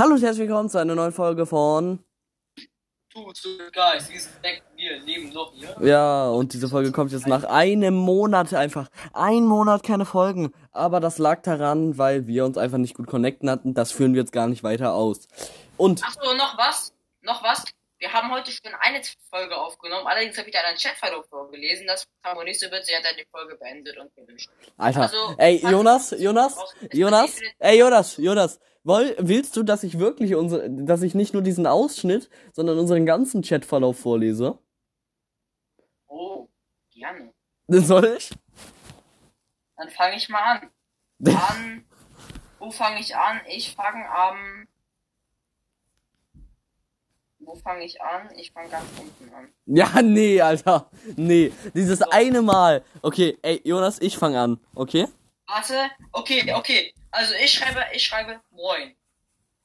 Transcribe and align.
Hallo 0.00 0.14
und 0.14 0.22
herzlich 0.22 0.48
willkommen 0.48 0.70
zu 0.70 0.78
einer 0.78 0.94
neuen 0.94 1.12
Folge 1.12 1.44
von. 1.44 2.02
To 3.12 3.32
the 3.34 3.58
guys, 3.70 4.08
wir 4.10 4.18
sind 4.18 4.42
weg, 4.42 4.62
wir 4.74 4.98
leben 5.00 5.28
noch 5.28 5.52
hier. 5.52 5.76
Ja, 5.86 6.30
und 6.30 6.54
diese 6.54 6.70
Folge 6.70 6.90
kommt 6.90 7.12
jetzt 7.12 7.26
nach 7.26 7.44
einem 7.44 7.96
Monat 7.96 8.54
einfach. 8.54 8.88
Ein 9.12 9.44
Monat 9.44 9.82
keine 9.82 10.06
Folgen. 10.06 10.54
Aber 10.72 11.00
das 11.00 11.18
lag 11.18 11.42
daran, 11.42 11.98
weil 11.98 12.26
wir 12.26 12.46
uns 12.46 12.56
einfach 12.56 12.78
nicht 12.78 12.94
gut 12.94 13.08
connecten 13.08 13.50
hatten. 13.50 13.74
Das 13.74 13.92
führen 13.92 14.14
wir 14.14 14.22
jetzt 14.22 14.32
gar 14.32 14.46
nicht 14.46 14.62
weiter 14.62 14.94
aus. 14.94 15.28
Und 15.76 16.02
Achso, 16.02 16.32
noch 16.32 16.56
was? 16.56 16.94
Noch 17.20 17.44
was? 17.44 17.62
Wir 17.98 18.10
haben 18.10 18.32
heute 18.32 18.50
schon 18.52 18.72
eine 18.80 19.02
Folge 19.28 19.54
aufgenommen, 19.54 20.06
allerdings 20.06 20.38
habe 20.38 20.48
ich 20.48 20.54
da 20.54 20.60
einen 20.60 20.78
Chatverlauf 20.78 21.26
vorgelesen, 21.28 21.86
das 21.86 22.08
kam 22.22 22.38
wohl 22.38 22.44
nicht 22.44 22.58
so 22.58 22.64
witzig, 22.70 22.96
hat 22.96 23.04
dann 23.04 23.16
die 23.18 23.26
Folge 23.30 23.56
beendet 23.56 23.98
und 23.98 24.14
gewünscht. 24.16 24.48
Alter, 24.78 25.02
Also, 25.02 25.34
ey 25.36 25.58
Jonas, 25.58 26.14
Jonas, 26.18 26.56
Jonas, 26.90 27.38
ey 27.58 27.78
Jonas, 27.78 28.16
Jonas, 28.16 28.58
woll, 28.84 29.14
willst 29.18 29.56
du, 29.56 29.62
dass 29.62 29.82
ich 29.82 29.98
wirklich 29.98 30.34
unsere, 30.34 30.70
dass 30.70 31.02
ich 31.02 31.14
nicht 31.14 31.34
nur 31.34 31.42
diesen 31.42 31.66
Ausschnitt, 31.66 32.30
sondern 32.52 32.78
unseren 32.78 33.06
ganzen 33.06 33.42
Chatverlauf 33.42 33.98
vorlese? 33.98 34.58
Oh, 36.06 36.48
gerne. 36.92 37.32
Soll 37.68 38.16
ich? 38.16 38.30
Dann 39.76 39.88
fange 39.88 40.16
ich 40.16 40.28
mal 40.28 40.42
an. 40.42 40.70
An. 41.26 41.84
Wo 42.58 42.70
fange 42.70 43.00
ich 43.00 43.16
an? 43.16 43.40
Ich 43.48 43.74
fange 43.74 44.08
am. 44.10 44.66
Wo 47.38 47.54
fange 47.54 47.84
ich 47.84 48.00
an? 48.02 48.28
Ich 48.36 48.52
fange 48.52 48.68
ganz 48.68 48.86
unten 49.00 49.34
an. 49.34 49.48
Ja, 49.66 50.02
nee, 50.02 50.40
Alter, 50.40 50.90
nee, 51.16 51.52
dieses 51.74 52.02
eine 52.02 52.42
Mal. 52.42 52.84
Okay, 53.02 53.38
ey 53.42 53.60
Jonas, 53.64 54.00
ich 54.00 54.18
fang 54.18 54.36
an, 54.36 54.60
okay? 54.74 55.08
Warte, 55.46 55.90
okay, 56.12 56.52
okay. 56.54 56.92
Also 57.10 57.34
ich 57.34 57.52
schreibe, 57.52 57.84
ich 57.92 58.04
schreibe 58.04 58.40
Moin. 58.50 58.96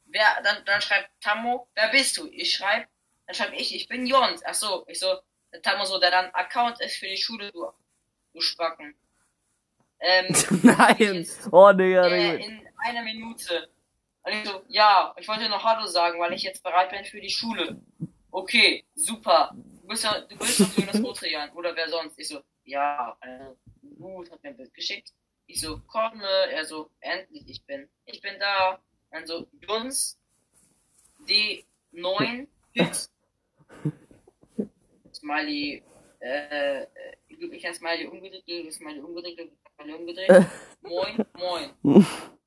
Wer, 0.05 0.41
dann, 0.43 0.63
dann 0.65 0.81
schreibt 0.81 1.09
Tammo, 1.21 1.67
wer 1.75 1.89
bist 1.89 2.17
du? 2.17 2.27
Ich 2.31 2.53
schreibe, 2.53 2.87
dann 3.25 3.35
schreibe 3.35 3.55
ich, 3.55 3.75
ich 3.75 3.87
bin 3.87 4.05
Jons. 4.05 4.41
Ach 4.45 4.53
so, 4.53 4.85
ich 4.87 4.99
so, 4.99 5.19
Tammo 5.63 5.85
so, 5.85 5.99
der 5.99 6.11
dann 6.11 6.29
Account 6.31 6.79
ist 6.81 6.97
für 6.97 7.07
die 7.07 7.17
Schule, 7.17 7.51
du, 7.51 7.67
du 8.33 8.41
Spacken. 8.41 8.95
Ähm, 9.99 10.35
Nein, 10.63 11.27
oh 11.51 11.71
Digga, 11.71 12.07
äh, 12.07 12.35
in 12.43 12.67
einer 12.77 13.03
Minute. 13.03 13.69
Und 14.23 14.33
ich 14.33 14.45
so, 14.45 14.63
ja, 14.67 15.13
ich 15.17 15.27
wollte 15.27 15.47
noch 15.49 15.63
Hallo 15.63 15.85
sagen, 15.85 16.19
weil 16.19 16.33
ich 16.33 16.43
jetzt 16.43 16.63
bereit 16.63 16.89
bin 16.89 17.05
für 17.05 17.21
die 17.21 17.29
Schule. 17.29 17.79
Okay, 18.31 18.83
super. 18.95 19.51
Du 19.53 19.87
bist 19.87 20.03
ja, 20.03 20.19
du 20.21 20.35
bist 20.37 20.59
doch 20.59 20.77
Jonas 20.77 21.01
Rotrian, 21.01 21.51
oder 21.51 21.75
wer 21.75 21.87
sonst? 21.87 22.17
Ich 22.19 22.27
so, 22.27 22.41
ja, 22.63 23.15
also, 23.19 23.57
gut, 23.97 24.31
hat 24.31 24.41
mir 24.41 24.49
ein 24.49 24.57
Bild 24.57 24.73
geschickt. 24.73 25.13
Ich 25.47 25.61
so, 25.61 25.79
komme, 25.87 26.23
er 26.51 26.65
so, 26.65 26.89
endlich, 26.99 27.43
ich 27.47 27.65
bin, 27.65 27.87
ich 28.05 28.21
bin 28.21 28.33
da. 28.39 28.79
Dann 29.11 29.27
so, 29.27 29.47
Jungs, 29.67 30.19
D9, 31.27 32.47
Hit. 32.73 33.09
Smiley, 35.13 35.83
äh, 36.19 36.81
äh, 36.81 36.87
glücklicher 37.29 37.73
Smiley 37.73 38.07
umgedreht, 38.07 38.73
Smiley 38.73 38.99
umgedreht, 38.99 39.51
Smiley 39.75 39.93
umgedreht. 39.93 40.45
Moin, 40.81 41.25
moin. 41.37 42.05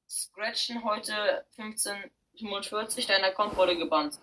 Scratchen 0.09 0.83
heute 0.85 1.45
1545, 1.57 3.07
dein 3.07 3.25
Account 3.25 3.57
wurde 3.57 3.77
gebannt. 3.77 4.19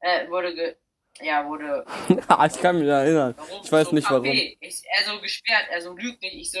Äh, 0.00 0.28
wurde 0.28 0.54
ge, 0.54 0.76
ja, 1.20 1.46
wurde, 1.46 1.84
Ah, 2.28 2.46
ich 2.46 2.60
kann 2.60 2.78
mich 2.78 2.88
erinnern. 2.88 3.34
warum? 3.36 3.60
Ich 3.62 3.70
weiß 3.70 3.88
so, 3.88 3.94
nicht 3.94 4.10
warum. 4.10 4.24
Ich, 4.24 4.58
er 4.60 5.04
so 5.04 5.20
gesperrt, 5.20 5.66
er 5.70 5.80
so 5.80 5.96
lügt 5.96 6.22
nicht. 6.22 6.34
Ich 6.34 6.50
so, 6.50 6.60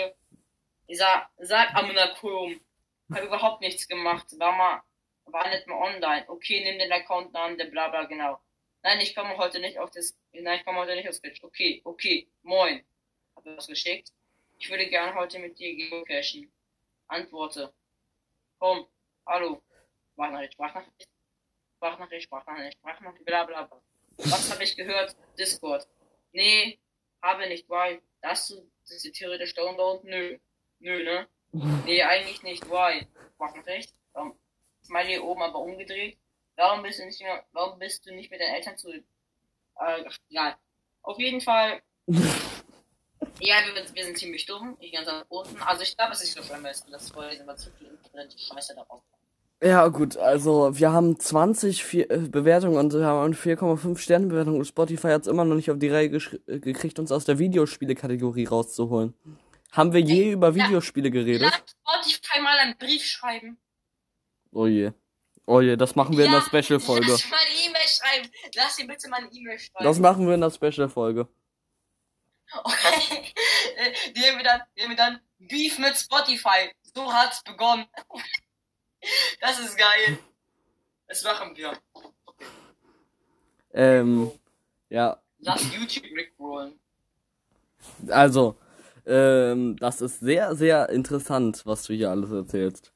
ich 0.86 0.98
sag, 0.98 1.28
sag 1.38 1.74
Amunakum. 1.74 2.60
Hab 3.12 3.24
überhaupt 3.24 3.60
nichts 3.60 3.86
gemacht. 3.88 4.26
War 4.38 4.52
mal, 4.52 4.82
war 5.26 5.48
nicht 5.48 5.66
mal 5.66 5.76
online. 5.76 6.24
Okay, 6.28 6.62
nimm 6.64 6.78
den 6.78 6.92
Accountnamen, 6.92 7.58
der 7.58 7.66
bla 7.66 7.88
bla, 7.88 8.04
genau. 8.04 8.40
Nein, 8.82 9.00
ich 9.00 9.14
komme 9.14 9.36
heute 9.36 9.60
nicht 9.60 9.78
auf 9.78 9.90
das, 9.90 10.16
nein, 10.32 10.58
ich 10.58 10.64
komme 10.64 10.78
heute 10.78 10.94
nicht 10.94 11.08
auf 11.08 11.18
Twitch. 11.20 11.42
Okay, 11.44 11.82
okay, 11.84 12.28
moin. 12.42 12.84
Hab 13.36 13.44
was 13.44 13.66
geschickt. 13.66 14.12
Ich 14.58 14.70
würde 14.70 14.88
gerne 14.88 15.14
heute 15.14 15.38
mit 15.38 15.58
dir 15.58 15.74
geocachen. 15.76 16.52
Antworte. 17.08 17.72
Komm, 18.58 18.86
hallo. 19.26 19.62
Sprachnachricht, 20.12 20.52
Sprachnachricht. 20.54 21.08
Sprachnachricht, 21.76 22.24
Sprachnachricht, 22.24 22.78
Sprachnachricht, 22.78 23.24
bla 23.24 23.44
bla 23.44 23.62
bla. 23.62 23.82
Was 24.18 24.52
habe 24.52 24.62
ich 24.64 24.76
gehört? 24.76 25.16
Discord. 25.38 25.86
Nee, 26.32 26.78
habe 27.22 27.48
nicht, 27.48 27.68
why? 27.68 28.00
Das, 28.20 28.48
das 28.48 29.04
ist 29.04 29.14
theoretisch 29.14 29.54
Download? 29.54 30.06
Nö. 30.08 30.38
Nö, 30.82 31.04
ne? 31.04 31.26
Nee, 31.84 32.02
eigentlich 32.02 32.42
nicht, 32.42 32.68
why? 32.68 33.06
Sprachnachricht. 33.34 33.94
Warum? 34.12 34.34
Smiley 34.84 35.20
oben 35.20 35.42
aber 35.42 35.60
umgedreht. 35.60 36.18
Warum 36.56 36.82
bist 36.82 36.98
du 36.98 37.06
nicht 37.06 37.20
mehr, 37.22 37.44
warum 37.52 37.78
bist 37.78 38.04
du 38.04 38.14
nicht 38.14 38.30
mit 38.30 38.40
deinen 38.40 38.54
Eltern 38.54 38.76
zu, 38.76 38.90
äh, 38.92 39.02
ach, 39.76 40.16
egal. 40.28 40.56
Auf 41.02 41.18
jeden 41.18 41.40
Fall, 41.40 41.80
ja, 42.06 43.56
wir, 43.64 43.94
wir 43.94 44.04
sind 44.04 44.18
ziemlich 44.18 44.44
dumm. 44.46 44.76
Ich 44.80 44.92
ganz 44.92 45.08
unten. 45.28 45.56
Also 45.62 45.82
ich 45.82 45.96
glaube, 45.96 46.12
es 46.12 46.22
ist 46.22 46.34
so 46.34 46.42
schlimm, 46.42 46.66
ist. 46.66 46.86
das 46.90 47.10
vorlesen, 47.10 47.46
weil 47.46 47.56
zu 47.56 47.70
viel 47.72 47.88
Internet 47.88 48.38
Scheiße 48.38 48.74
daraus. 48.74 49.02
Ja, 49.62 49.86
gut, 49.86 50.16
also 50.16 50.76
wir 50.76 50.92
haben 50.92 51.20
20 51.20 51.84
vier, 51.84 52.10
äh, 52.10 52.18
Bewertungen 52.18 52.76
und 52.78 52.92
wir 52.92 53.06
haben 53.06 53.24
eine 53.24 53.34
4,5 53.36 53.96
Sterne 53.98 54.26
Bewertung 54.26 54.58
und 54.58 54.64
Spotify 54.64 55.08
hat 55.08 55.22
es 55.22 55.28
immer 55.28 55.44
noch 55.44 55.54
nicht 55.54 55.70
auf 55.70 55.78
die 55.78 55.88
Reihe 55.88 56.10
gekriegt, 56.10 56.98
uns 56.98 57.12
aus 57.12 57.24
der 57.24 57.38
Videospiele-Kategorie 57.38 58.46
rauszuholen. 58.46 59.14
Haben 59.72 59.92
wir 59.92 60.00
je 60.00 60.24
Ey, 60.24 60.32
über 60.32 60.50
ja. 60.50 60.54
Videospiele 60.54 61.10
geredet? 61.10 61.50
Lass 61.50 62.02
Spotify 62.02 62.40
mal 62.40 62.58
einen 62.58 62.76
Brief 62.76 63.04
schreiben. 63.04 63.58
Oh 64.52 64.66
je. 64.66 64.92
Oh 65.46 65.60
je, 65.60 65.76
das 65.76 65.96
machen 65.96 66.16
wir 66.16 66.26
in 66.26 66.30
der 66.30 66.42
Special-Folge. 66.42 67.10
Lass 67.10 67.28
mal 67.30 67.38
eine 67.38 67.56
E-Mail 67.66 67.88
schreiben. 67.88 68.30
Lass 68.54 68.78
ihm 68.78 68.86
bitte 68.86 69.08
mal 69.08 69.16
eine 69.16 69.32
E-Mail 69.32 69.58
schreiben. 69.58 69.84
Das 69.84 69.98
machen 69.98 70.26
wir 70.26 70.34
in 70.34 70.42
der 70.42 70.50
Special-Folge. 70.50 71.26
Okay. 72.62 73.32
Die 74.14 74.20
haben 74.20 74.36
wir 74.36 74.44
dann, 74.44 74.62
die 74.76 74.82
haben 74.82 74.90
wir 74.90 74.96
dann 74.96 75.20
Beef 75.38 75.78
mit 75.78 75.96
Spotify. 75.96 76.70
So 76.94 77.12
hat's 77.12 77.42
begonnen. 77.42 77.86
Das 79.40 79.58
ist 79.58 79.76
geil. 79.76 80.16
Das 81.08 81.24
machen 81.24 81.56
wir. 81.56 81.76
Ähm, 83.72 84.30
ja, 84.88 85.20
Lass 85.38 85.64
YouTube 85.74 86.04
rickrollen. 86.04 86.78
also, 88.08 88.56
ähm, 89.06 89.76
das 89.76 90.00
ist 90.00 90.20
sehr, 90.20 90.54
sehr 90.54 90.88
interessant, 90.90 91.64
was 91.66 91.84
du 91.84 91.94
hier 91.94 92.10
alles 92.10 92.30
erzählst. 92.30 92.92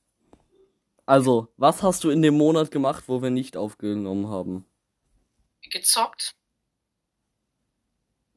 Also, 1.05 1.53
was 1.57 1.83
hast 1.83 2.03
du 2.05 2.11
in 2.11 2.23
dem 2.23 2.37
Monat 2.37 2.71
gemacht, 2.71 3.05
wo 3.07 3.23
wir 3.23 3.31
nicht 3.31 3.57
aufgenommen 3.57 4.29
haben? 4.29 4.67
Gezockt. 5.71 6.35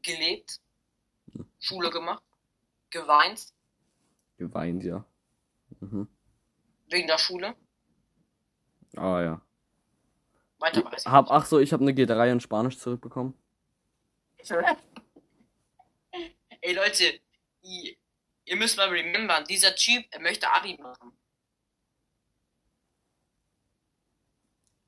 Gelebt. 0.02 0.60
Schule 1.60 1.90
gemacht. 1.90 2.24
Geweint. 2.90 3.54
Geweint, 4.38 4.84
ja. 4.84 5.06
Mhm. 5.80 6.08
Wegen 6.90 7.08
der 7.08 7.18
Schule. 7.18 7.56
Ah, 8.96 9.22
ja. 9.22 9.42
Weiter 10.60 10.84
weiß 10.84 11.06
ich 11.06 11.12
Hab, 11.12 11.32
ach 11.32 11.46
so, 11.46 11.60
ich 11.60 11.72
habe 11.74 11.84
eine 11.84 11.92
G3 11.94 12.32
in 12.32 12.40
Spanisch 12.40 12.78
zurückbekommen. 12.78 13.34
Ey 16.62 16.74
Leute, 16.74 17.20
ihr, 18.46 18.56
müsst 18.56 18.78
mal 18.78 18.90
remembern, 18.90 19.46
dieser 19.46 19.76
Typ, 19.76 20.06
er 20.12 20.22
möchte 20.22 20.52
Abi 20.52 20.78
machen. 20.82 21.18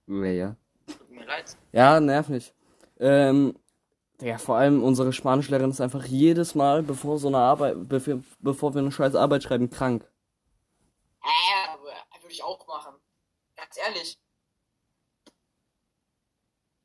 Ja. 0.07 0.55
Tut 0.87 1.09
mir 1.09 1.25
leid. 1.25 1.57
Ja, 1.71 1.99
nerv 1.99 2.27
nicht. 2.29 2.53
Ähm, 2.99 3.57
ja, 4.19 4.37
vor 4.37 4.57
allem 4.57 4.83
unsere 4.83 5.13
Spanischlehrerin 5.13 5.71
ist 5.71 5.81
einfach 5.81 6.05
jedes 6.05 6.53
Mal, 6.53 6.83
bevor 6.83 7.17
so 7.17 7.27
eine 7.27 7.37
Arbeit, 7.37 7.75
bevor, 7.87 8.21
bevor 8.39 8.73
wir 8.73 8.81
eine 8.81 8.91
scheiß 8.91 9.15
Arbeit 9.15 9.43
schreiben, 9.43 9.69
krank. 9.69 10.03
Äh, 11.23 11.69
aber 11.69 11.91
würde 12.21 12.33
ich 12.33 12.43
auch 12.43 12.67
machen. 12.67 12.95
Ganz 13.55 13.77
ehrlich. 13.77 14.19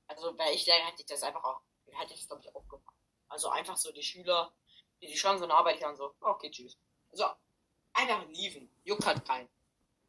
Also 0.09 0.39
wäre 0.39 0.53
ich 0.53 0.67
Lehrer, 0.67 0.87
hätte 0.87 1.03
ich 1.03 1.07
das 1.07 1.23
einfach 1.23 1.45
auch, 1.45 1.61
hätte 1.93 2.15
ich 2.15 2.21
das 2.21 2.29
glaube 2.29 2.43
ich 2.43 2.55
auch 2.55 2.67
gemacht. 2.69 2.95
Also 3.29 3.49
einfach 3.51 3.77
so 3.77 3.93
die 3.93 4.03
Schüler, 4.03 4.53
die, 5.03 5.17
schon 5.17 5.39
so 5.39 5.45
eine 5.45 5.55
Arbeit 5.55 5.83
haben, 5.83 5.97
so, 5.97 6.15
okay, 6.21 6.51
tschüss. 6.51 6.79
Also 7.11 7.25
einfach 7.93 8.27
lieben. 8.29 8.71
Juckt 8.85 9.07
halt 9.07 9.25
keinen. 9.25 9.49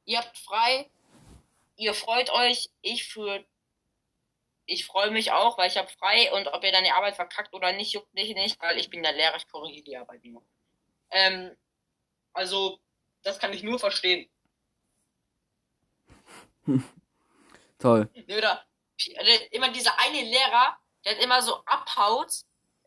Ihr 0.06 0.20
habt 0.20 0.38
frei, 0.38 0.90
ihr 1.76 1.94
freut 1.94 2.30
euch, 2.30 2.70
ich 2.82 3.06
für 3.06 3.46
ich 4.68 4.86
freue 4.86 5.12
mich 5.12 5.32
auch, 5.32 5.58
weil 5.58 5.70
ich 5.70 5.78
habe 5.78 5.88
frei 5.88 6.32
und 6.34 6.48
ob 6.50 6.64
ihr 6.64 6.72
dann 6.72 6.84
die 6.84 6.92
Arbeit 6.92 7.16
verkackt 7.16 7.54
oder 7.54 7.72
nicht, 7.72 7.94
juckt 7.94 8.14
mich 8.14 8.36
nicht, 8.36 8.62
weil 8.62 8.78
ich 8.78 8.90
bin 8.90 9.02
der 9.02 9.14
Lehrer, 9.14 9.38
ich 9.38 9.48
korrigiere 9.48 9.84
die 9.84 9.98
Arbeit 9.98 10.24
nur. 10.26 10.44
Ähm, 11.10 11.56
also, 12.34 12.78
das 13.24 13.40
kann 13.40 13.54
ich 13.54 13.64
nur 13.64 13.80
verstehen. 13.80 14.30
Toll. 17.80 18.10
Nee, 18.14 18.38
Oder 18.38 18.66
immer 19.52 19.70
dieser 19.72 19.98
eine 20.00 20.22
Lehrer, 20.22 20.78
der 21.06 21.18
immer 21.20 21.42
so 21.42 21.64
abhaut, 21.66 22.42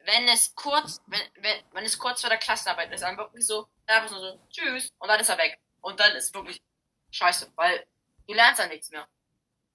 wenn 0.05 0.29
es 0.29 0.55
kurz, 0.55 1.01
wenn, 1.07 1.21
wenn, 1.37 1.63
wenn 1.73 1.85
es 1.85 1.99
kurz 1.99 2.21
vor 2.21 2.31
der 2.31 2.39
Klassenarbeit 2.39 2.93
ist, 2.93 3.03
dann 3.03 3.17
wirklich 3.17 3.47
so, 3.47 3.69
einfach 3.87 4.11
nur 4.11 4.21
so, 4.21 4.41
tschüss, 4.51 4.93
und 4.99 5.09
dann 5.09 5.21
ist 5.21 5.29
er 5.29 5.39
weg. 5.39 5.59
Und 5.81 5.99
dann 6.01 6.15
ist 6.17 6.35
wirklich 6.35 6.63
scheiße, 7.11 7.53
weil 7.57 7.87
du 8.27 8.35
lernst 8.35 8.61
dann 8.61 8.69
nichts 8.69 8.91
mehr. 8.91 9.07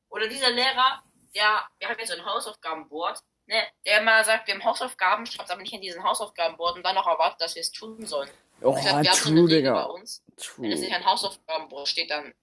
Oder 0.10 0.28
dieser 0.28 0.50
Lehrer, 0.52 1.04
der, 1.36 1.68
wir 1.80 1.90
haben 1.90 2.00
jetzt 2.00 2.10
so 2.12 2.16
ein 2.18 2.26
Hausaufgabenboard, 2.26 3.20
ne, 3.48 3.64
der 3.86 4.00
immer 4.02 4.24
sagt, 4.24 4.48
wir 4.48 4.54
haben 4.54 4.64
Hausaufgaben, 4.64 5.26
schreibt 5.26 5.52
aber 5.52 5.62
nicht 5.62 5.74
in 5.74 5.82
diesen 5.82 6.04
Hausaufgabenboard 6.04 6.78
und 6.78 6.84
dann 6.84 6.96
noch 6.96 7.08
erwartet, 7.08 7.42
dass 7.42 7.56
wir 7.56 7.62
es 7.62 7.72
tun 7.72 8.06
sollen. 8.06 8.30
Oh, 8.62 8.76
Ich 8.78 8.84
glaub, 8.86 9.02
wir 9.04 9.10
haben 9.12 9.18
so 9.18 9.30
eine 9.30 9.40
true, 9.42 9.50
Regel 9.50 9.72
bei 9.74 9.80
Digga. 9.82 9.84
uns. 9.86 10.24
Wenn 10.28 10.38
es 10.38 10.46
True. 10.54 10.68
nicht 10.68 10.94
ein 10.94 11.06
Hausaufgabenboard 11.06 11.88
steht, 11.88 12.10
dann, 12.10 12.34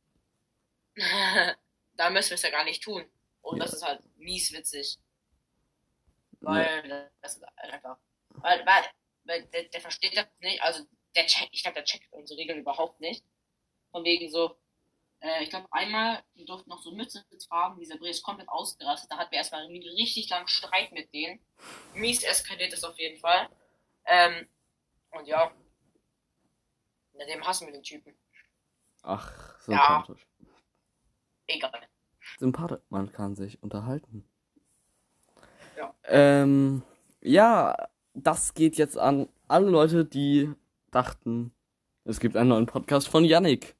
dann 1.96 2.12
müssen 2.12 2.30
wir 2.30 2.34
es 2.34 2.42
ja 2.42 2.50
gar 2.50 2.64
nicht 2.64 2.82
tun. 2.82 3.04
Und 3.40 3.58
Ja. 3.58 3.64
das 3.64 3.72
ist 3.74 3.82
halt 3.84 4.00
mies 4.18 4.52
witzig. 4.52 4.98
Weil, 6.44 7.10
das 7.20 7.36
ist 7.36 7.44
einfach, 7.56 7.98
weil, 8.30 8.64
weil, 8.66 8.84
weil 9.24 9.44
der, 9.46 9.64
der 9.64 9.80
versteht 9.80 10.16
das 10.16 10.26
nicht, 10.40 10.62
also, 10.62 10.84
der 11.14 11.26
checkt, 11.26 11.50
ich 11.52 11.62
glaube, 11.62 11.74
der 11.76 11.84
checkt 11.84 12.10
unsere 12.12 12.38
Regeln 12.40 12.58
überhaupt 12.60 13.00
nicht. 13.00 13.24
Von 13.90 14.04
wegen 14.04 14.30
so, 14.30 14.58
äh, 15.20 15.42
ich 15.42 15.50
glaube, 15.50 15.68
einmal, 15.70 16.24
wir 16.34 16.46
durften 16.46 16.70
noch 16.70 16.82
so 16.82 16.90
Mütze 16.92 17.24
tragen, 17.48 17.78
dieser 17.78 17.98
Bre 17.98 18.08
ist 18.08 18.22
komplett 18.22 18.48
ausgerastet, 18.48 19.10
da 19.10 19.18
hatten 19.18 19.30
wir 19.30 19.38
erstmal 19.38 19.64
einen 19.64 19.82
richtig 19.82 20.28
langen 20.30 20.48
Streit 20.48 20.92
mit 20.92 21.12
denen. 21.12 21.44
Mies 21.94 22.22
eskaliert 22.24 22.72
es 22.72 22.84
auf 22.84 22.98
jeden 22.98 23.20
Fall. 23.20 23.48
Ähm, 24.06 24.48
und 25.10 25.26
ja, 25.26 25.52
seitdem 27.12 27.46
hassen 27.46 27.66
wir 27.66 27.72
den 27.72 27.82
Typen. 27.82 28.16
Ach, 29.02 29.58
Ja. 29.68 30.02
sympathisch. 30.04 30.26
Egal. 31.46 31.88
Sympathisch. 32.38 32.80
Man 32.88 33.12
kann 33.12 33.34
sich 33.34 33.62
unterhalten. 33.62 34.26
Ja. 35.76 35.94
Ähm, 36.04 36.82
ja, 37.20 37.76
das 38.14 38.54
geht 38.54 38.76
jetzt 38.76 38.98
an 38.98 39.28
alle 39.48 39.68
Leute, 39.68 40.04
die 40.04 40.52
dachten, 40.90 41.52
es 42.04 42.20
gibt 42.20 42.36
einen 42.36 42.50
neuen 42.50 42.66
Podcast 42.66 43.08
von 43.08 43.24
Yannick. 43.24 43.74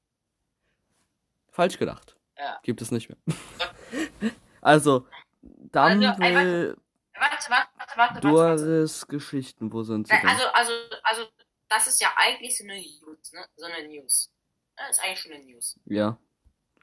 Falsch 1.51 1.79
gedacht. 1.79 2.17
Ja. 2.39 2.59
Gibt 2.63 2.81
es 2.83 2.91
nicht 2.91 3.09
mehr. 3.09 3.19
also, 4.61 5.07
Dumble, 5.43 6.09
Also, 6.09 6.23
ey, 6.23 6.75
Warte, 7.15 7.51
warte, 7.51 7.69
warte, 7.77 7.97
warte. 7.97 8.21
Doris 8.21 9.07
Geschichten, 9.07 9.73
wo 9.73 9.83
sind 9.83 10.09
sie 10.09 10.15
Äh, 10.15 10.21
denn? 10.21 10.29
Also, 10.31 10.45
also, 10.55 10.73
also, 11.05 11.23
das 11.69 11.87
ist 11.87 12.01
ja 12.01 12.09
eigentlich 12.17 12.57
so 12.57 12.65
eine 12.65 12.75
News, 12.75 13.33
ne? 13.33 13.45
So 13.57 13.67
eine 13.67 13.87
News. 13.89 14.33
Das 14.77 14.91
ist 14.91 15.05
eigentlich 15.05 15.21
schon 15.21 15.33
eine 15.33 15.45
News. 15.45 15.79
ja. 15.87 16.19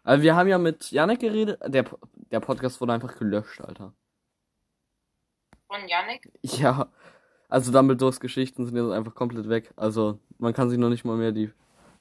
Also, 0.04 0.24
wir 0.24 0.36
haben 0.36 0.48
ja 0.48 0.58
mit 0.58 0.92
Yannick 0.92 1.20
geredet. 1.20 1.60
Der, 1.66 1.84
der 2.14 2.40
Podcast 2.40 2.80
wurde 2.80 2.94
einfach 2.94 3.18
gelöscht, 3.18 3.60
Alter. 3.62 3.94
Von 5.70 5.88
Yannick. 5.88 6.30
Ja, 6.44 6.92
also 7.48 7.72
Dumbledores 7.72 8.20
Geschichten 8.20 8.66
sind 8.66 8.76
jetzt 8.76 8.92
einfach 8.92 9.16
komplett 9.16 9.48
weg. 9.48 9.72
Also 9.76 10.20
man 10.38 10.54
kann 10.54 10.70
sich 10.70 10.78
noch 10.80 10.90
nicht 10.90 11.06
mal 11.06 11.16
mehr 11.16 11.32
die 11.32 11.52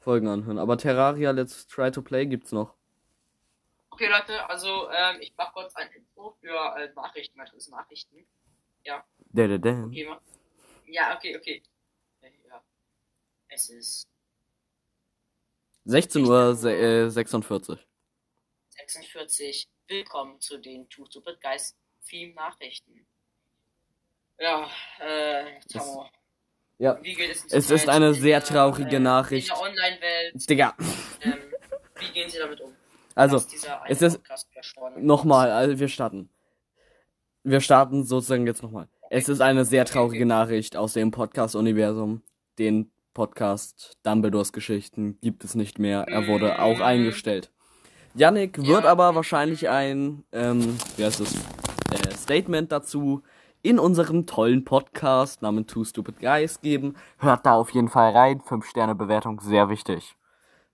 Folgen 0.00 0.26
anhören. 0.26 0.58
Aber 0.58 0.76
Terraria 0.78 1.30
Let's 1.30 1.66
Try 1.66 1.90
to 1.90 2.02
Play 2.02 2.26
gibt's 2.26 2.50
noch. 2.52 2.74
Okay, 3.90 4.08
Leute, 4.08 4.48
also, 4.48 4.88
ähm, 4.90 5.16
ich 5.20 5.34
mach 5.36 5.52
kurz 5.52 5.74
ein 5.74 5.90
Info 5.90 6.30
für 6.40 6.54
äh, 6.76 6.92
Nachrichten, 6.94 7.38
das 7.38 7.52
ist 7.52 7.68
Nachrichten. 7.70 8.26
Da, 8.84 9.04
da, 9.46 9.58
da. 9.58 9.84
Okay, 9.84 10.06
ma- 10.06 10.20
ja, 10.86 11.14
okay, 11.16 11.36
okay. 11.36 11.62
Äh, 12.22 12.30
Ja. 12.48 12.62
Es 13.48 13.68
ist 13.70 14.06
16 15.84 16.24
Uhr 16.24 16.54
se 16.54 16.72
äh, 16.74 17.08
46. 17.10 17.78
46. 18.70 19.68
Willkommen 19.88 20.40
zu 20.40 20.58
den 20.58 20.88
Two 20.88 21.04
Stupid 21.06 21.40
Guys 21.40 21.76
Theme 22.06 22.34
Nachrichten. 22.34 23.06
Ja, 24.40 24.66
äh, 25.00 25.44
Tamo. 25.72 26.06
Ja. 26.78 26.98
Wie 27.02 27.14
geht 27.14 27.30
es 27.32 27.44
Es 27.50 27.70
ist 27.70 27.88
eine 27.88 28.08
in 28.08 28.14
sehr 28.14 28.38
der, 28.40 28.48
traurige 28.48 28.96
äh, 28.96 29.00
Nachricht. 29.00 29.48
In 29.50 29.54
der 29.56 29.62
Online-Welt. 29.64 30.48
Digga. 30.50 30.74
Ähm, 31.22 31.34
wie 31.98 32.12
gehen 32.12 32.30
Sie 32.30 32.38
damit 32.38 32.60
um? 32.60 32.70
Also, 33.16 33.38
es 33.88 34.00
ist- 34.02 34.20
nochmal, 34.98 35.50
also 35.50 35.78
wir 35.80 35.88
starten. 35.88 36.28
Wir 37.42 37.60
starten 37.60 38.04
sozusagen 38.04 38.46
jetzt 38.46 38.62
nochmal. 38.62 38.86
Es 39.10 39.28
ist 39.28 39.40
eine 39.40 39.64
sehr 39.64 39.84
traurige 39.86 40.26
Nachricht 40.26 40.76
aus 40.76 40.92
dem 40.92 41.10
Podcast-Universum. 41.10 42.22
Den 42.58 42.92
Podcast 43.14 43.96
Dumbledores 44.04 44.52
Geschichten 44.52 45.18
gibt 45.20 45.42
es 45.42 45.56
nicht 45.56 45.78
mehr. 45.80 46.02
Er 46.08 46.28
wurde 46.28 46.60
auch 46.60 46.76
Mhm. 46.76 46.82
eingestellt. 46.82 47.50
Yannick 48.14 48.58
wird 48.58 48.84
Ja. 48.84 48.90
aber 48.90 49.14
wahrscheinlich 49.16 49.68
ein, 49.68 50.24
ähm, 50.32 50.78
wie 50.96 51.04
heißt 51.04 51.20
es, 51.20 51.34
äh, 51.34 52.14
Statement 52.16 52.70
dazu 52.70 53.22
in 53.68 53.78
unserem 53.78 54.24
tollen 54.24 54.64
Podcast 54.64 55.42
namens 55.42 55.66
Two 55.66 55.84
Stupid 55.84 56.20
Guys 56.20 56.62
geben. 56.62 56.96
Hört 57.18 57.44
da 57.44 57.52
auf 57.52 57.68
jeden 57.68 57.90
Fall 57.90 58.12
rein. 58.12 58.40
5-Sterne-Bewertung, 58.40 59.40
sehr 59.40 59.68
wichtig. 59.68 60.16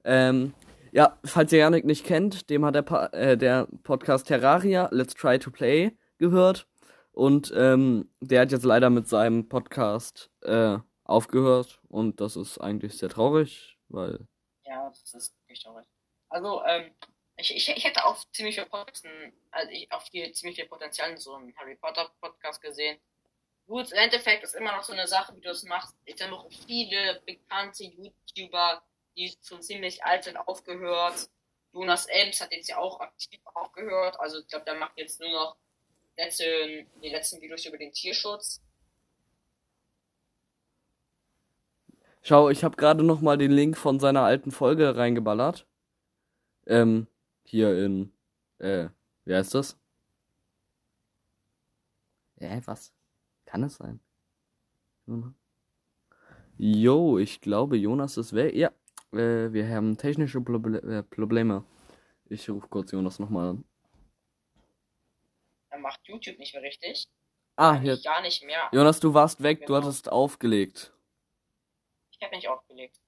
Ähm, 0.05 0.55
ja, 0.93 1.19
falls 1.25 1.52
ihr 1.52 1.58
Yannick 1.58 1.85
nicht 1.85 2.06
kennt, 2.06 2.50
dem 2.50 2.64
hat 2.64 2.76
der, 2.76 2.82
pa 2.82 3.06
äh, 3.06 3.37
der 3.37 3.67
Podcast 3.82 4.29
Terraria, 4.29 4.88
Let's 4.93 5.14
Try 5.14 5.41
to 5.41 5.50
Play, 5.50 5.91
gehört. 6.19 6.69
Und 7.11 7.52
ähm, 7.56 8.08
der 8.20 8.43
hat 8.43 8.52
jetzt 8.52 8.64
leider 8.64 8.91
mit 8.91 9.08
seinem 9.08 9.49
Podcast 9.49 10.31
äh, 10.43 10.79
aufgehört. 11.02 11.81
Und 11.88 12.20
das 12.20 12.37
ist 12.37 12.58
eigentlich 12.58 12.97
sehr 12.97 13.08
traurig, 13.08 13.76
weil. 13.88 14.20
Ja, 14.67 14.88
das 14.88 15.14
ist 15.14 15.35
wirklich 15.43 15.64
traurig. 15.64 15.85
Also, 16.29 16.62
ähm, 16.64 16.93
ich, 17.37 17.55
ich, 17.55 17.69
ich 17.69 17.85
hätte 17.85 18.05
auch 18.05 18.25
ziemlich 18.33 18.55
viel 18.55 18.67
Potenzial, 18.67 19.33
also 19.51 19.71
ich 19.73 19.91
auf 19.91 20.05
viel, 20.05 20.33
ziemlich 20.33 20.57
viel 20.57 20.69
Potenzial 20.69 21.11
in 21.11 21.17
so 21.17 21.35
einem 21.35 21.57
Harry 21.57 21.75
Potter 21.77 22.11
Podcast 22.21 22.61
gesehen. 22.63 22.99
Gut, 23.67 23.93
im 23.93 23.99
Endeffekt 23.99 24.45
ist 24.45 24.55
immer 24.55 24.73
noch 24.73 24.83
so 24.83 24.93
eine 24.93 25.07
Sache, 25.07 25.35
wie 25.35 25.41
du 25.41 25.51
es 25.51 25.65
machst. 25.65 25.97
Ich 26.05 26.21
habe 26.23 26.35
auch 26.35 26.51
viele 26.67 27.23
bekannte 27.25 27.85
YouTuber, 27.85 28.83
die 29.17 29.35
schon 29.43 29.63
ziemlich 29.63 30.05
alt 30.05 30.25
sind, 30.25 30.37
aufgehört. 30.37 31.29
Jonas 31.73 32.07
Elms 32.07 32.41
hat 32.41 32.53
jetzt 32.53 32.69
ja 32.69 32.79
auch 32.79 33.01
aktiv 33.01 33.41
aufgehört. 33.45 34.21
Also 34.21 34.41
ich 34.41 34.47
glaube, 34.47 34.65
der 34.67 34.75
macht 34.75 34.97
jetzt 34.97 35.19
nur 35.19 35.31
noch 35.31 35.57
letzte, 36.17 36.87
die 37.03 37.09
letzten 37.09 37.41
Videos 37.41 37.65
über 37.65 37.79
den 37.79 37.93
Tierschutz. 37.93 38.61
Schau, 42.23 42.49
ich 42.49 42.65
habe 42.65 42.77
gerade 42.77 43.03
noch 43.03 43.21
mal 43.21 43.37
den 43.37 43.51
Link 43.51 43.77
von 43.77 43.99
seiner 43.99 44.23
alten 44.23 44.51
Folge 44.51 44.97
reingeballert. 44.97 45.67
Ähm, 46.67 47.07
hier 47.44 47.85
in, 47.85 48.12
äh, 48.58 48.88
wie 49.25 49.35
heißt 49.35 49.55
das? 49.55 49.79
Hä, 52.38 52.61
was? 52.64 52.93
Kann 53.46 53.62
es 53.62 53.76
sein? 53.76 54.00
Jo, 56.58 57.19
ich 57.19 57.41
glaube, 57.41 57.76
Jonas 57.76 58.17
ist 58.17 58.32
weg. 58.35 58.55
Ja, 58.55 58.69
äh, 59.12 59.52
wir 59.52 59.69
haben 59.69 59.96
technische 59.96 60.41
Proble 60.41 60.79
äh, 60.82 61.02
Probleme. 61.02 61.64
Ich 62.26 62.49
rufe 62.49 62.69
kurz 62.69 62.93
Jonas 62.93 63.19
nochmal 63.19 63.50
an. 63.50 63.64
Er 65.70 65.79
macht 65.79 66.00
YouTube 66.05 66.38
nicht 66.38 66.54
mehr 66.54 66.62
richtig. 66.62 67.09
Ah, 67.57 67.78
hier. 67.78 67.97
Gar 68.02 68.23
nicht 68.23 68.42
mehr. 68.45 68.69
Jonas, 68.73 68.99
du 69.00 69.12
warst 69.14 69.42
weg, 69.42 69.61
du 69.61 69.66
Genau. 69.66 69.83
hattest 69.83 70.11
aufgelegt. 70.11 70.92
Ich 72.11 72.21
habe 72.23 72.35
nicht 72.35 72.49
aufgelegt. 72.49 73.00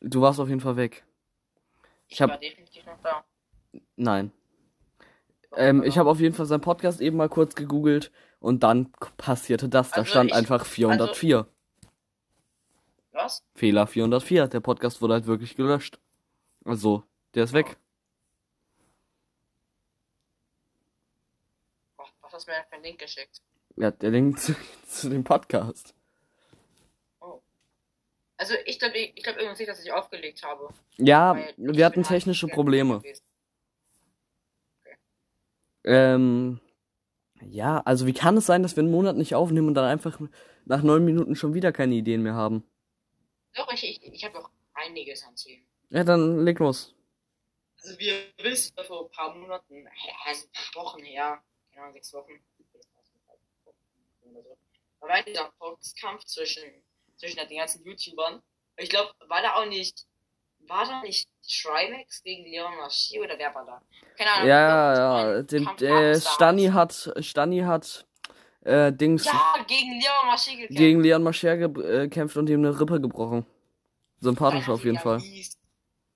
Du 0.00 0.20
warst 0.20 0.40
auf 0.40 0.48
jeden 0.48 0.60
Fall 0.60 0.76
weg. 0.76 1.06
Ich 2.08 2.14
Ich 2.14 2.22
hab- 2.22 2.30
war 2.30 2.38
definitiv 2.38 2.84
noch 2.86 3.00
da. 3.02 3.24
Nein. 3.96 4.30
Ähm, 5.56 5.82
ich 5.82 5.96
habe 5.98 6.10
auf 6.10 6.20
jeden 6.20 6.34
Fall 6.34 6.46
seinen 6.46 6.60
Podcast 6.60 7.00
eben 7.00 7.16
mal 7.16 7.28
kurz 7.28 7.54
gegoogelt 7.54 8.12
und 8.40 8.62
dann 8.62 8.92
passierte 9.16 9.68
das. 9.68 9.90
Da 9.90 9.96
Also 9.98 10.10
stand 10.10 10.30
ich- 10.30 10.36
einfach 10.36 10.66
404. 10.66 11.46
Was? 13.12 13.42
Fehler 13.54 13.86
404. 13.86 14.48
Der 14.48 14.60
Podcast 14.60 15.00
wurde 15.00 15.14
halt 15.14 15.26
wirklich 15.26 15.56
gelöscht. 15.56 15.98
Also, 16.64 17.04
der 17.34 17.44
ist 17.44 17.54
weg. 17.54 17.78
Was 21.96 22.08
was 22.20 22.32
hast 22.34 22.46
du 22.46 22.50
mir 22.50 22.56
denn 22.58 22.66
für 22.68 22.74
einen 22.74 22.84
Link 22.84 22.98
geschickt? 22.98 23.40
Ja, 23.76 23.90
der 23.90 24.10
Link 24.10 24.38
zu, 24.38 24.54
zu 24.86 25.08
dem 25.08 25.24
Podcast. 25.24 25.94
Also 28.38 28.52
ich 28.66 28.78
glaube 28.78 28.98
ich 28.98 29.22
glaub 29.22 29.36
irgendwie 29.38 29.62
nicht, 29.62 29.70
dass 29.70 29.82
ich 29.82 29.90
aufgelegt 29.92 30.42
habe. 30.42 30.68
Ja, 30.98 31.34
Weil 31.36 31.54
wir 31.56 31.86
hatten 31.86 32.00
halt 32.00 32.08
technische 32.08 32.48
Probleme. 32.48 32.98
gewesen. 32.98 33.22
Ähm, 35.86 36.60
ja, 37.40 37.80
also 37.84 38.06
wie 38.06 38.12
kann 38.12 38.36
es 38.36 38.46
sein, 38.46 38.62
dass 38.62 38.76
wir 38.76 38.82
einen 38.82 38.90
Monat 38.90 39.16
nicht 39.16 39.34
aufnehmen 39.34 39.68
und 39.68 39.74
dann 39.74 39.84
einfach 39.84 40.20
nach 40.64 40.82
neun 40.82 41.04
Minuten 41.04 41.36
schon 41.36 41.54
wieder 41.54 41.72
keine 41.72 41.94
Ideen 41.94 42.22
mehr 42.22 42.34
haben? 42.34 42.64
Doch, 43.54 43.72
ich, 43.72 43.84
ich, 43.84 44.12
ich 44.12 44.24
habe 44.24 44.34
noch 44.34 44.50
einiges 44.74 45.24
an 45.24 45.34
Themen. 45.36 45.66
Ja, 45.90 46.04
dann 46.04 46.44
leg 46.44 46.58
los. 46.58 46.94
Also 47.82 47.98
wir 47.98 48.14
wissen 48.38 48.74
vor 48.84 49.04
ein 49.04 49.10
paar 49.10 49.34
Monaten, 49.34 49.86
also 50.24 50.46
ein 50.46 50.72
paar 50.72 50.82
Wochen 50.82 51.04
her, 51.04 51.42
keine 51.70 51.82
Ahnung, 51.82 51.94
sechs 51.94 52.12
Wochen, 52.12 52.32
da 55.00 55.08
war 55.08 55.22
dieser 55.22 55.52
Boxkampf 55.58 56.24
zwischen, 56.24 56.64
zwischen 57.16 57.36
den 57.48 57.58
ganzen 57.58 57.84
YouTubern. 57.84 58.42
Ich 58.78 58.90
glaube, 58.90 59.12
war 59.28 59.42
da 59.42 59.54
auch 59.54 59.66
nicht, 59.66 60.06
war 60.68 60.86
da 60.86 61.02
nicht 61.02 61.28
Trimax 61.42 62.22
gegen 62.22 62.44
Leon 62.44 62.76
Maschi 62.76 63.20
oder 63.20 63.38
wer 63.38 63.54
war 63.54 63.64
da? 63.64 63.82
Keine 64.16 64.30
Ahnung. 64.32 64.48
Ja, 64.48 64.94
ja, 64.94 65.10
war 65.36 65.42
den, 65.42 65.66
äh, 65.82 66.20
Stani 66.20 66.66
hat, 66.66 67.12
Stani 67.20 67.60
hat, 67.60 68.06
äh, 68.62 68.92
Dings 68.92 69.24
Ja, 69.26 69.54
gegen 69.66 69.92
Leon 70.00 70.26
Maschi 70.26 70.52
gekämpft. 70.52 70.76
gegen 70.76 71.00
Leon 71.02 71.22
Mascher 71.22 71.56
ge 71.56 71.66
äh, 71.66 72.00
gekämpft 72.08 72.36
und 72.36 72.48
ihm 72.48 72.60
eine 72.64 72.78
Rippe 72.78 73.00
gebrochen. 73.00 73.46
Sympathisch 74.20 74.68
auf 74.68 74.84
jeden 74.84 74.98
Fall. 74.98 75.18
ja 75.18 75.24
Mies, 75.24 75.58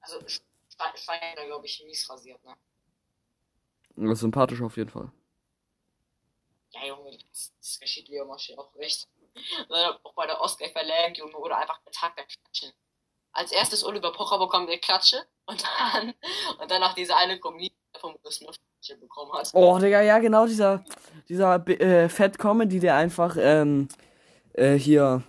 also 0.01 0.21
Stein 0.27 0.97
Stein 0.97 1.21
hat 1.21 1.39
er, 1.39 1.47
glaube 1.47 1.67
ich, 1.67 1.83
mies 1.85 2.09
rasiert, 2.09 2.41
ne? 2.45 2.55
Sympathisch 4.15 4.63
auf 4.63 4.77
jeden 4.77 4.91
Fall. 4.91 5.13
Ja, 6.71 6.87
Junge, 6.87 7.11
das, 7.31 7.53
das 7.59 7.81
geschieht 7.81 8.09
Leo 8.09 8.25
Masche 8.25 8.59
auch 8.59 8.75
recht. 8.77 9.07
Auch 10.03 10.15
bei 10.15 10.27
der 10.27 10.41
Oscar-Verleihung, 10.41 11.15
Junge, 11.15 11.37
oder 11.37 11.59
einfach 11.59 11.81
der 11.83 11.93
Tag 11.93 12.17
der 12.17 12.25
Klatschen. 12.25 12.73
Als 13.33 13.53
erstes 13.53 13.85
Oliver 13.85 14.13
Pocher 14.13 14.39
bekommt 14.39 14.69
der 14.69 14.79
Klatsche 14.79 15.19
und 15.47 15.63
dann, 15.93 16.15
und 16.61 16.71
dann 16.71 16.81
noch 16.81 16.95
diese 16.95 17.17
eine 17.17 17.39
Comedy 17.39 17.73
vom 17.99 18.17
Smith 18.29 18.59
bekommen 19.01 19.33
hat. 19.33 19.51
Oh, 19.53 19.79
Digga, 19.79 20.01
ja, 20.01 20.19
genau, 20.19 20.47
dieser, 20.47 20.83
dieser 21.29 21.67
äh, 21.69 22.09
Fat 22.09 22.39
Comedy, 22.39 22.81
der 22.81 22.97
einfach, 22.97 23.37
ähm, 23.39 23.89
äh, 24.55 24.75
hier 24.75 25.23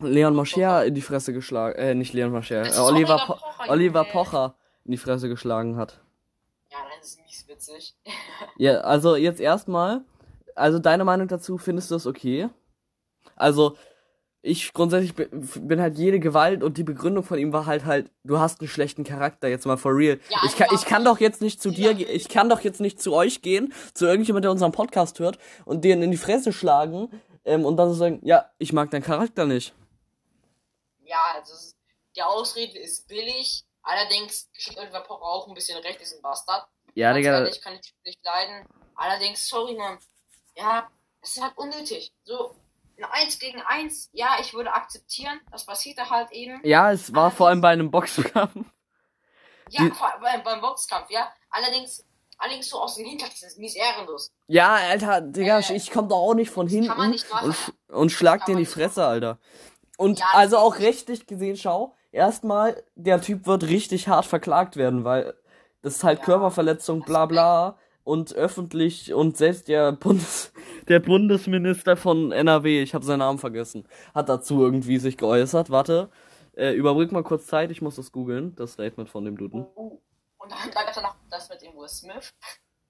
Leon 0.00 0.34
Mascher 0.34 0.84
in 0.84 0.94
die 0.94 1.02
Fresse 1.02 1.32
geschlagen, 1.32 1.78
äh, 1.78 1.94
nicht 1.94 2.12
Leon 2.12 2.32
Mascher, 2.32 2.62
äh, 2.62 2.78
Oliver, 2.78 2.88
Oliver 2.88 3.18
po 3.18 3.34
Pocher, 3.34 3.70
Oliver. 3.70 4.04
Pocher 4.04 4.54
in 4.84 4.92
die 4.92 4.98
Fresse 4.98 5.28
geschlagen 5.28 5.76
hat. 5.76 6.00
Ja, 6.70 6.78
das 6.98 7.10
ist 7.10 7.20
mies 7.20 7.46
witzig. 7.48 7.94
Ja, 8.56 8.80
also 8.80 9.16
jetzt 9.16 9.40
erstmal, 9.40 10.02
also 10.54 10.78
deine 10.78 11.04
Meinung 11.04 11.28
dazu, 11.28 11.58
findest 11.58 11.90
du 11.90 11.94
das 11.94 12.06
okay? 12.06 12.48
Also, 13.36 13.76
ich 14.42 14.72
grundsätzlich 14.72 15.14
bin, 15.14 15.80
halt 15.80 15.98
jede 15.98 16.18
Gewalt 16.18 16.62
und 16.62 16.78
die 16.78 16.82
Begründung 16.82 17.24
von 17.24 17.38
ihm 17.38 17.52
war 17.52 17.66
halt 17.66 17.84
halt, 17.84 18.10
du 18.24 18.38
hast 18.38 18.60
einen 18.60 18.68
schlechten 18.68 19.04
Charakter, 19.04 19.48
jetzt 19.48 19.66
mal 19.66 19.76
for 19.76 19.94
real. 19.94 20.18
Ja, 20.30 20.38
ich, 20.46 20.56
kann, 20.56 20.68
einfach- 20.70 20.82
ich 20.82 20.88
kann 20.88 21.04
doch 21.04 21.20
jetzt 21.20 21.42
nicht 21.42 21.60
zu 21.60 21.70
dir, 21.70 21.90
ich 21.98 22.28
kann 22.28 22.48
doch 22.48 22.60
jetzt 22.60 22.80
nicht 22.80 23.00
zu 23.02 23.12
euch 23.12 23.42
gehen, 23.42 23.74
zu 23.92 24.06
irgendjemand, 24.06 24.44
der 24.44 24.50
unseren 24.50 24.72
Podcast 24.72 25.18
hört 25.18 25.38
und 25.66 25.84
den 25.84 26.02
in 26.02 26.10
die 26.10 26.16
Fresse 26.16 26.52
schlagen 26.52 27.10
ähm, 27.44 27.64
und 27.66 27.76
dann 27.76 27.88
so 27.90 27.94
sagen, 27.94 28.20
ja, 28.22 28.50
ich 28.58 28.72
mag 28.72 28.90
deinen 28.90 29.02
Charakter 29.02 29.44
nicht. 29.46 29.74
Ja, 31.04 31.18
also 31.34 31.52
die 32.16 32.22
Ausrede 32.22 32.78
ist 32.78 33.08
billig. 33.08 33.64
Allerdings 33.82 34.50
Oliver 34.76 35.00
Pocher 35.00 35.22
auch 35.22 35.48
ein 35.48 35.54
bisschen 35.54 35.78
recht, 35.78 36.00
ist 36.00 36.14
ein 36.14 36.22
Bastard. 36.22 36.66
Ja, 36.94 37.12
Digga, 37.14 37.38
ehrlich, 37.38 37.60
kann 37.62 37.74
ich 37.74 37.94
nicht 38.04 38.24
leiden. 38.24 38.66
Allerdings, 38.94 39.48
sorry, 39.48 39.74
Mann. 39.74 39.98
Ja, 40.56 40.88
es 41.22 41.36
ist 41.36 41.42
halt 41.42 41.56
unnötig. 41.56 42.12
So, 42.24 42.54
ein 43.02 43.10
1 43.10 43.38
gegen 43.38 43.60
1, 43.62 44.10
ja, 44.12 44.36
ich 44.40 44.52
würde 44.54 44.72
akzeptieren. 44.72 45.40
Das 45.50 45.64
passierte 45.66 46.08
halt 46.10 46.30
eben. 46.32 46.60
ja, 46.64 46.92
es 46.92 47.14
war 47.14 47.30
vor 47.30 47.48
allem 47.48 47.60
bei 47.60 47.70
einem 47.70 47.90
Boxkampf. 47.90 48.54
Ja, 49.70 49.84
Die- 49.84 49.90
vor- 49.90 50.12
beim, 50.20 50.42
beim 50.42 50.60
Boxkampf, 50.60 51.10
ja. 51.10 51.32
Allerdings, 51.50 52.04
allerdings 52.38 52.68
so 52.68 52.78
aus 52.80 52.96
dem 52.96 53.06
Hintergrund, 53.06 53.40
das 53.42 53.52
ist 53.52 53.58
mies 53.58 53.76
ehrenlos. 53.76 54.32
Ja, 54.48 54.74
Alter, 54.74 55.20
Digga, 55.20 55.60
Äh, 55.60 55.76
ich 55.76 55.90
komm 55.90 56.08
doch 56.08 56.16
auch 56.16 56.34
nicht 56.34 56.50
von 56.50 56.66
kann 56.66 56.86
man 56.88 56.96
hinten 56.96 57.10
nicht 57.10 57.30
machen. 57.32 57.54
und, 57.88 57.94
und 57.96 58.10
schlag 58.10 58.44
dir 58.46 58.52
in 58.52 58.58
die 58.58 58.66
Fresse, 58.66 59.06
Alter. 59.06 59.38
Und 59.96 60.18
Ja, 60.18 60.26
also 60.32 60.58
auch 60.58 60.78
rechtlich 60.78 61.26
gesehen, 61.26 61.56
schau, 61.56 61.94
erstmal, 62.10 62.82
der 62.96 63.20
Typ 63.20 63.46
wird 63.46 63.64
richtig 63.64 64.08
hart 64.08 64.26
verklagt 64.26 64.76
werden, 64.76 65.04
weil 65.04 65.34
das 65.82 65.96
ist 65.96 66.04
halt 66.04 66.18
Ja, 66.18 66.24
Körperverletzung, 66.24 67.02
bla 67.02 67.26
bla. 67.26 67.78
Und 68.02 68.34
öffentlich 68.34 69.12
und 69.12 69.36
selbst 69.36 69.68
der 69.68 69.92
Bundes, 69.92 70.52
der 70.88 71.00
Bundesminister 71.00 71.96
von 71.96 72.32
NRW, 72.32 72.82
ich 72.82 72.94
habe 72.94 73.04
seinen 73.04 73.18
Namen 73.18 73.38
vergessen, 73.38 73.86
hat 74.14 74.28
dazu 74.28 74.62
irgendwie 74.62 74.98
sich 74.98 75.16
geäußert. 75.16 75.70
Warte, 75.70 76.10
äh, 76.56 76.72
überbrück 76.72 77.12
mal 77.12 77.22
kurz 77.22 77.46
Zeit, 77.46 77.70
ich 77.70 77.82
muss 77.82 77.96
das 77.96 78.10
googeln, 78.10 78.54
das 78.56 78.72
Statement 78.72 79.08
von 79.08 79.24
dem 79.24 79.36
Duden. 79.36 79.66
Uh, 79.76 80.00
Und 80.38 80.50
dann 80.50 80.70
gab 80.70 80.88
es 80.88 80.96
noch 80.96 81.14
das 81.30 81.48
mit 81.48 81.62
dem 81.62 81.76
Will 81.76 81.88
Smith. 81.88 82.34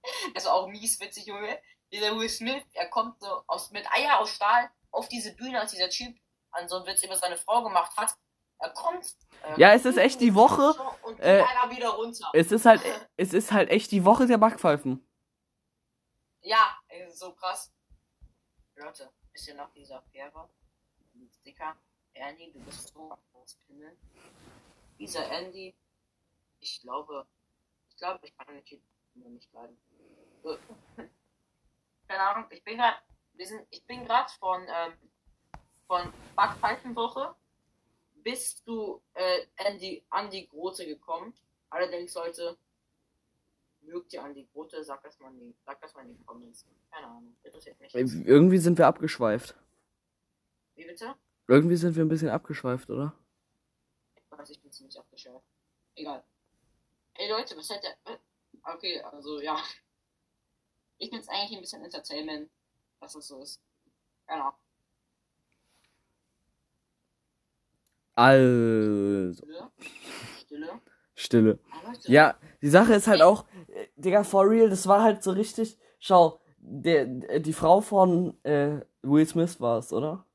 War 0.44 0.54
auch 0.54 0.68
mies 0.68 1.00
witzig, 1.00 1.26
Junge. 1.26 1.58
Dieser 1.92 2.16
Will 2.16 2.28
Smith, 2.28 2.62
er 2.72 2.88
kommt 2.88 3.20
so 3.20 3.42
aus, 3.46 3.70
mit 3.72 3.84
Eier 3.92 4.20
aus 4.20 4.30
Stahl 4.30 4.70
auf 4.90 5.08
diese 5.08 5.34
Bühne, 5.34 5.60
als 5.60 5.72
dieser 5.72 5.88
Typ 5.88 6.16
an 6.52 6.68
so 6.68 6.76
einen 6.76 6.86
Witz 6.86 7.02
über 7.02 7.16
seine 7.16 7.36
Frau 7.36 7.62
gemacht 7.62 7.96
hat. 7.96 8.14
Er 8.60 8.70
kommt. 8.70 9.16
äh, 9.42 9.58
Ja, 9.58 9.72
es 9.72 9.84
ist 9.84 9.96
echt 9.96 10.20
die 10.20 10.34
Woche, 10.34 10.74
Und 11.02 11.18
äh, 11.20 11.42
wieder 11.70 11.90
runter. 11.90 12.30
Es 12.34 12.52
ist 12.52 12.66
halt, 12.66 12.82
es 13.16 13.32
ist 13.32 13.52
halt 13.52 13.70
echt 13.70 13.90
die 13.90 14.04
Woche 14.04 14.26
der 14.26 14.38
Backpfeifen. 14.38 15.04
Ja, 16.42 16.78
so 17.12 17.32
krass. 17.32 17.72
Leute, 18.76 19.10
wisst 19.32 19.48
ihr 19.48 19.54
noch 19.54 19.70
diese 19.72 19.96
Affäre? 19.96 20.48
Mit 21.14 21.34
Sticker. 21.34 21.76
Andy, 22.14 22.52
du 22.52 22.60
bist 22.60 22.88
so 22.92 23.16
aus 23.32 23.54
Pimmel. 23.66 23.96
Dieser 24.98 25.30
Andy, 25.30 25.74
ich 26.60 26.80
glaube, 26.82 27.26
ich 27.88 27.96
glaube, 27.96 28.20
ich 28.26 28.36
kann 28.36 28.54
nicht, 28.54 28.80
nicht 29.14 29.52
leiden. 29.52 29.76
So. 30.42 30.58
Keine 32.08 32.22
Ahnung, 32.22 32.46
ich 32.50 32.62
bin 32.64 32.76
gerade, 32.76 32.96
wir 33.34 33.46
sind, 33.46 33.66
ich 33.70 33.84
bin 33.86 34.04
gerade 34.04 34.30
von, 34.38 34.66
ähm, 34.68 34.92
von 35.86 36.12
Backpfeifenwoche 36.36 37.34
bis 38.22 38.62
zu 38.62 39.02
äh, 39.14 39.46
Andy, 39.56 40.02
Andy 40.12 40.46
Grote 40.46 40.86
gekommen. 40.86 41.34
Allerdings 41.70 42.12
sollte 42.12 42.56
mögt 43.82 44.12
ihr 44.12 44.22
Andy 44.22 44.46
Grote, 44.52 44.82
sagt 44.84 45.04
das 45.04 45.18
mal 45.20 45.32
in 45.32 45.40
die, 45.40 45.54
sagt 45.64 45.82
das 45.82 45.94
mal 45.94 46.02
in 46.02 46.16
die 46.16 46.24
Comments. 46.24 46.66
Keine 46.90 47.06
Ahnung, 47.06 47.36
interessiert 47.42 47.80
mich. 47.80 47.94
Irgendwie 47.94 48.58
sind 48.58 48.78
wir 48.78 48.86
abgeschweift. 48.86 49.54
Wie 50.74 50.84
bitte? 50.84 51.14
Irgendwie 51.46 51.76
sind 51.76 51.96
wir 51.96 52.04
ein 52.04 52.08
bisschen 52.08 52.28
abgeschweift, 52.28 52.90
oder? 52.90 53.14
Ich 54.16 54.30
weiß, 54.30 54.50
ich 54.50 54.60
bin 54.60 54.70
ziemlich 54.70 54.98
abgeschert. 54.98 55.42
Egal. 55.94 56.22
Ey 57.14 57.28
Leute, 57.30 57.56
was 57.56 57.70
hat 57.70 57.82
der. 57.82 57.96
Okay, 58.62 59.00
also 59.00 59.40
ja. 59.40 59.58
Ich 60.98 61.10
bin's 61.10 61.28
eigentlich 61.28 61.56
ein 61.56 61.60
bisschen 61.60 61.82
Entertainment, 61.82 62.50
was 63.00 63.14
das 63.14 63.26
so 63.26 63.40
ist. 63.40 63.60
Genau. 64.26 64.52
Also, 68.20 69.32
Stille. 69.32 69.70
Stille. 70.44 70.80
Stille. 71.14 71.58
Ah. 71.72 71.92
Ja, 72.04 72.34
die 72.60 72.68
Sache 72.68 72.92
ist 72.92 73.06
halt 73.08 73.22
auch, 73.22 73.46
äh, 73.68 73.86
Digga, 73.96 74.24
for 74.24 74.46
real, 74.48 74.68
das 74.68 74.86
war 74.86 75.02
halt 75.02 75.22
so 75.22 75.30
richtig. 75.30 75.78
Schau, 75.98 76.40
der, 76.58 77.06
die 77.06 77.52
Frau 77.54 77.80
von 77.80 78.36
äh, 78.44 78.80
Will 79.02 79.24
Smith 79.26 79.58
war 79.60 79.78
es, 79.78 79.92
oder? 79.92 80.26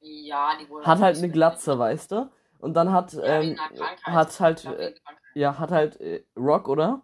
Ja, 0.00 0.52
die 0.58 0.68
wurde. 0.70 0.86
Hat 0.86 1.00
halt 1.00 1.18
eine 1.18 1.28
Glatze, 1.28 1.78
weißt 1.78 2.12
du? 2.12 2.30
Und 2.58 2.74
dann 2.74 2.92
hat, 2.92 3.14
ähm, 3.22 3.58
hat 4.04 4.40
halt, 4.40 4.64
äh, 4.64 4.94
ja, 5.34 5.58
hat 5.58 5.70
halt 5.70 6.00
äh, 6.00 6.24
Rock, 6.34 6.68
oder? 6.68 7.02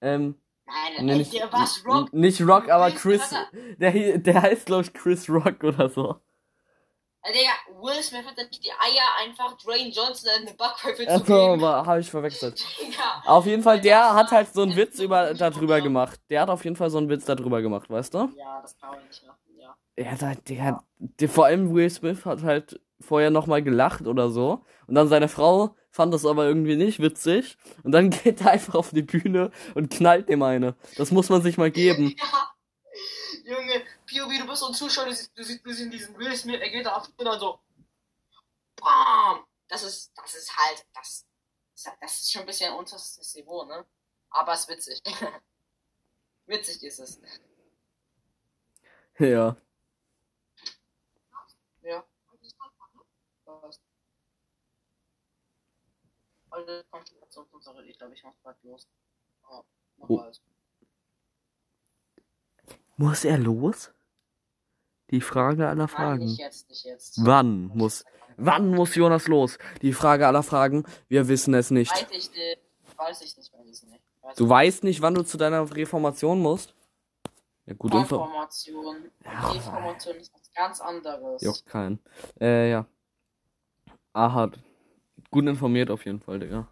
Ähm, 0.00 0.36
Nein, 0.64 1.04
nee, 1.06 1.16
nicht, 1.16 1.34
der 1.34 1.52
was, 1.52 1.84
Rock? 1.84 2.12
nicht 2.14 2.40
Rock, 2.40 2.70
aber 2.70 2.90
Chris, 2.92 3.34
der, 3.78 4.18
der 4.18 4.42
heißt, 4.42 4.64
glaube 4.66 4.82
ich, 4.84 4.94
Chris 4.94 5.28
Rock 5.28 5.62
oder 5.62 5.90
so. 5.90 6.20
Äh, 7.22 7.32
Digga, 7.32 7.82
Will 7.82 8.02
Smith 8.02 8.24
hat 8.24 8.36
nicht 8.36 8.64
die 8.64 8.70
Eier, 8.70 9.04
einfach 9.22 9.56
Dwayne 9.58 9.90
Johnson 9.90 10.30
eine 10.38 10.54
Backpfeife 10.54 11.04
zu 11.04 11.10
Achso, 11.10 11.54
geben. 11.54 11.64
habe 11.64 12.00
ich 12.00 12.10
verwechselt. 12.10 12.64
Digga. 12.80 13.22
Auf 13.26 13.46
jeden 13.46 13.62
Fall, 13.62 13.80
der 13.80 14.14
hat 14.14 14.30
halt 14.30 14.52
so 14.52 14.62
einen 14.62 14.74
Witz 14.74 14.98
über, 15.00 15.34
darüber 15.34 15.80
gemacht. 15.80 16.18
Der 16.30 16.42
hat 16.42 16.48
auf 16.48 16.64
jeden 16.64 16.76
Fall 16.76 16.90
so 16.90 16.98
einen 16.98 17.08
Witz 17.10 17.26
darüber 17.26 17.60
gemacht, 17.60 17.90
weißt 17.90 18.14
du? 18.14 18.30
Ja, 18.36 18.60
das 18.62 18.76
kann 18.78 18.90
man 18.90 19.06
nicht 19.06 19.26
machen, 19.26 19.38
ja. 19.58 19.76
Ja, 19.98 20.16
da, 20.16 20.34
der, 20.48 20.82
der, 20.98 21.28
vor 21.28 21.44
allem 21.44 21.74
Will 21.74 21.90
Smith 21.90 22.24
hat 22.24 22.42
halt 22.42 22.80
vorher 23.00 23.30
nochmal 23.30 23.62
gelacht 23.62 24.06
oder 24.06 24.30
so. 24.30 24.64
Und 24.86 24.94
dann 24.94 25.08
seine 25.08 25.28
Frau 25.28 25.74
fand 25.90 26.14
das 26.14 26.24
aber 26.24 26.46
irgendwie 26.46 26.76
nicht 26.76 27.00
witzig. 27.00 27.58
Und 27.82 27.92
dann 27.92 28.10
geht 28.24 28.40
er 28.40 28.52
einfach 28.52 28.74
auf 28.74 28.90
die 28.90 29.02
Bühne 29.02 29.50
und 29.74 29.90
knallt 29.90 30.30
dem 30.30 30.42
eine. 30.42 30.74
Das 30.96 31.10
muss 31.10 31.28
man 31.28 31.42
sich 31.42 31.58
mal 31.58 31.70
geben. 31.70 32.14
Ja. 32.16 32.24
Junge, 33.44 33.82
POV, 34.10 34.38
du 34.38 34.46
bist 34.46 34.60
so 34.60 34.66
ein 34.66 34.74
Zuschauer, 34.74 35.04
du 35.06 35.14
siehst, 35.14 35.36
du 35.38 35.44
siehst, 35.44 35.64
du 35.64 35.72
siehst 35.72 35.92
diesen 35.92 36.18
Will 36.18 36.36
Smith, 36.36 36.60
er 36.60 36.70
geht 36.70 36.84
da 36.84 36.96
auf 36.96 37.08
und 37.16 37.24
dann 37.24 37.38
so. 37.38 37.60
Bam! 38.76 39.46
Das 39.68 39.82
ist, 39.84 40.12
das 40.16 40.34
ist 40.34 40.56
halt, 40.56 40.84
das, 40.94 41.26
das 42.00 42.22
ist 42.22 42.32
schon 42.32 42.40
ein 42.42 42.46
bisschen 42.46 42.74
unterstes 42.74 43.34
Niveau, 43.36 43.64
ne? 43.64 43.86
Aber 44.30 44.52
es 44.52 44.60
ist 44.62 44.68
witzig. 44.68 45.02
witzig 46.46 46.82
ist 46.82 46.98
es. 46.98 47.20
Ja. 49.18 49.56
Ja. 51.82 52.04
Also, 56.50 56.82
Konzentrationssache, 56.90 57.84
ich 57.84 57.96
glaube, 57.96 58.14
ich 58.14 58.24
mach 58.24 58.34
grad 58.42 58.60
los. 58.64 58.88
Oh, 59.48 59.62
mach 59.98 60.08
Oh. 60.08 60.16
bald. 60.16 60.42
Muss 62.96 63.24
er 63.24 63.38
los? 63.38 63.92
Die 65.10 65.20
Frage 65.20 65.66
aller 65.68 65.74
Nein, 65.74 65.88
Fragen. 65.88 66.24
nicht 66.24 66.38
jetzt, 66.38 66.68
nicht 66.68 66.84
jetzt. 66.84 67.18
Wann 67.24 67.66
muss, 67.74 68.04
wann 68.36 68.70
muss 68.70 68.94
Jonas 68.94 69.28
los? 69.28 69.58
Die 69.82 69.92
Frage 69.92 70.26
aller 70.26 70.42
Fragen. 70.42 70.84
Wir 71.08 71.28
wissen 71.28 71.54
es 71.54 71.70
nicht. 71.70 71.92
Weiß 71.92 72.06
ich 72.10 72.30
nicht. 72.30 72.58
Weiß 72.96 73.20
ich 73.22 73.36
nicht, 73.36 73.52
weiß 73.52 73.66
ich 73.66 73.82
nicht. 73.88 74.00
Weiß 74.22 74.36
Du 74.36 74.48
weißt 74.48 74.84
nicht, 74.84 75.00
wann 75.02 75.14
du 75.14 75.22
zu 75.22 75.36
deiner 75.36 75.74
Reformation 75.74 76.40
musst? 76.40 76.74
Ja, 77.66 77.74
gut. 77.74 77.92
Ja. 77.94 78.00
Information 78.00 79.10
ist 80.16 80.32
was 80.34 80.52
ganz 80.54 80.80
anderes. 80.80 81.42
Juckt 81.42 81.66
keinen. 81.66 81.98
Äh, 82.40 82.70
ja. 82.70 82.86
Aha. 84.12 84.50
Gut 85.30 85.46
informiert 85.46 85.90
auf 85.90 86.04
jeden 86.04 86.20
Fall, 86.20 86.40
Digga. 86.40 86.66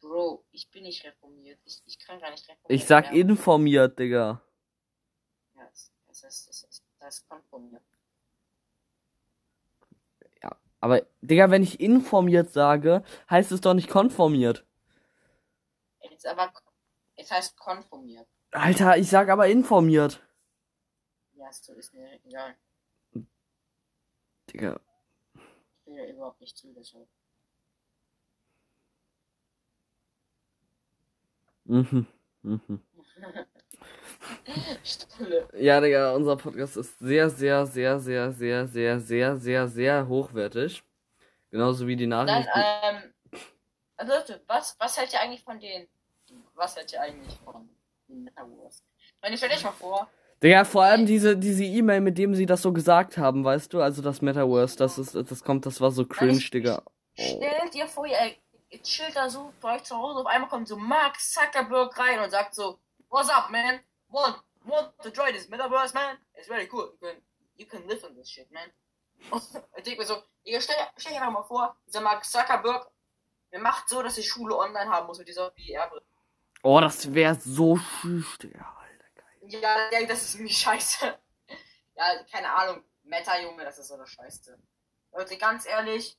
Bro, 0.00 0.44
ich 0.50 0.68
bin 0.70 0.82
nicht 0.82 1.04
reformiert. 1.04 1.58
Ich, 1.64 1.80
ich 1.86 1.98
kann 1.98 2.20
gar 2.20 2.30
nicht 2.30 2.42
reformiert 2.48 2.70
Ich 2.82 2.86
sag 2.86 3.04
werden. 3.06 3.30
informiert, 3.30 3.98
Digga. 3.98 4.42
Ja, 5.56 5.62
es, 5.72 5.90
es 6.10 6.22
ist, 6.24 6.82
es 7.12 7.26
kommt 7.28 7.46
von 7.46 7.70
mir. 7.70 7.80
Aber, 10.80 11.02
Digga, 11.20 11.48
wenn 11.52 11.62
ich 11.62 11.78
informiert 11.78 12.50
sage, 12.52 13.04
heißt 13.30 13.52
es 13.52 13.60
doch 13.60 13.72
nicht 13.72 13.88
konformiert. 13.88 14.66
Jetzt 16.10 16.26
aber, 16.26 16.52
Es 17.14 17.30
heißt 17.30 17.56
konformiert. 17.56 18.26
Alter, 18.50 18.96
ich 18.96 19.08
sag 19.08 19.28
aber 19.28 19.46
informiert. 19.46 20.20
Ja, 21.34 21.52
so- 21.52 21.72
ist 21.74 21.94
mir 21.94 22.20
egal. 22.24 22.56
Digga. 24.50 24.80
Ich 25.84 25.86
will 25.86 25.98
ja 25.98 26.06
überhaupt 26.12 26.40
nicht 26.40 26.56
zu, 26.58 26.72
deshalb. 26.72 27.06
Mhm. 31.64 32.06
Mhm. 32.42 32.80
Stulle. 34.84 35.48
Ja, 35.54 35.80
Digga, 35.80 36.12
unser 36.14 36.36
Podcast 36.36 36.76
ist 36.76 36.98
sehr, 36.98 37.28
sehr, 37.30 37.66
sehr, 37.66 37.98
sehr, 38.00 38.32
sehr, 38.32 38.66
sehr, 38.66 39.00
sehr, 39.00 39.36
sehr, 39.36 39.68
sehr 39.68 40.08
hochwertig. 40.08 40.82
Genauso 41.50 41.86
wie 41.86 41.96
die 41.96 42.08
Dann, 42.08 42.26
Nachrichten. 42.26 42.50
ähm. 42.82 43.40
Also, 43.96 44.12
Leute, 44.14 44.40
was, 44.46 44.76
was 44.78 44.98
hält 44.98 45.12
ihr 45.12 45.20
eigentlich 45.20 45.42
von 45.42 45.60
den. 45.60 45.86
Was 46.54 46.76
hält 46.76 46.92
ihr 46.92 47.00
eigentlich 47.00 47.38
von 47.44 47.68
den 48.08 48.24
Metaverse? 48.24 48.82
Ich 48.98 49.14
meine, 49.22 49.36
stell 49.36 49.50
dich 49.50 49.62
mal 49.64 49.72
vor, 49.72 50.08
Digga, 50.42 50.64
vor 50.64 50.82
allem 50.82 51.06
diese, 51.06 51.36
diese 51.36 51.62
E-Mail, 51.64 52.00
mit 52.00 52.18
dem 52.18 52.34
sie 52.34 52.46
das 52.46 52.62
so 52.62 52.72
gesagt 52.72 53.16
haben, 53.16 53.44
weißt 53.44 53.72
du? 53.72 53.80
Also 53.80 54.02
das 54.02 54.22
Metaverse, 54.22 54.76
das 54.76 54.98
ist, 54.98 55.14
das 55.14 55.44
kommt, 55.44 55.66
das 55.66 55.80
war 55.80 55.90
so 55.92 56.04
cringe, 56.06 56.38
ich- 56.38 56.50
Digga. 56.50 56.82
Stellt 57.14 57.74
dir 57.74 57.86
vor, 57.86 58.06
ihr, 58.06 58.16
ihr 58.70 58.82
chillt 58.82 59.14
da 59.14 59.28
so 59.28 59.52
bei 59.60 59.76
euch 59.76 59.84
zu 59.84 59.96
Hause, 59.96 60.20
auf 60.20 60.26
einmal 60.26 60.48
kommt 60.48 60.66
so 60.66 60.76
Mark 60.76 61.20
Zuckerberg 61.20 61.96
rein 61.98 62.18
und 62.20 62.30
sagt 62.30 62.54
so, 62.54 62.78
What's 63.10 63.28
up, 63.28 63.50
man? 63.50 63.78
Want, 64.12 64.36
want 64.66 64.92
to 65.02 65.10
try 65.10 65.32
this 65.32 65.48
Metaverse, 65.48 65.94
man? 65.94 66.18
It's 66.34 66.46
very 66.46 66.68
cool. 66.68 66.92
You 67.00 67.08
can, 67.08 67.16
you 67.56 67.66
can 67.66 67.88
live 67.88 68.04
in 68.08 68.14
this 68.14 68.28
shit, 68.30 68.50
man. 68.52 68.70
Und 69.30 69.42
ich 69.76 69.84
denke 69.84 70.00
mir 70.00 70.06
so, 70.06 70.22
ihr 70.44 70.60
stell, 70.60 70.76
stell 70.96 71.12
dir 71.12 71.20
einfach 71.22 71.32
mal 71.32 71.42
vor, 71.42 71.76
dieser 71.86 72.02
Mark 72.02 72.24
Zuckerberg, 72.24 72.90
der 73.52 73.60
macht 73.60 73.88
so, 73.88 74.02
dass 74.02 74.14
die 74.16 74.22
Schule 74.22 74.56
online 74.56 74.90
haben 74.90 75.06
muss 75.06 75.18
mit 75.18 75.28
dieser 75.28 75.50
VR-Brille. 75.52 76.04
Oh, 76.62 76.78
das 76.80 77.12
wäre 77.12 77.34
so 77.34 77.76
süß, 78.02 78.38
Digga. 78.38 78.76
Alter, 78.80 79.04
geil. 79.14 79.60
Ja, 79.60 79.90
ja, 79.90 80.06
das 80.06 80.22
ist 80.22 80.34
irgendwie 80.34 80.54
scheiße. 80.54 81.18
Ja, 81.94 82.24
keine 82.24 82.50
Ahnung. 82.50 82.82
Meta, 83.04 83.38
Junge, 83.38 83.64
das 83.64 83.78
ist 83.78 83.88
so 83.88 83.94
eine 83.94 84.06
Scheiße. 84.06 84.58
Leute, 85.12 85.36
ganz 85.36 85.66
ehrlich, 85.66 86.18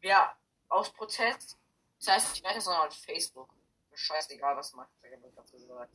wer 0.00 0.36
aus 0.68 0.90
Protest, 0.92 1.58
das 1.98 2.08
heißt 2.08 2.30
nicht 2.30 2.44
Meta, 2.46 2.60
sondern 2.60 2.86
auf 2.86 2.94
Facebook. 2.94 3.52
Scheißegal, 3.92 4.56
was 4.56 4.72
Mark 4.74 4.88
Zuckerberg 5.00 5.34
dazu 5.34 5.58
sagt. 5.58 5.92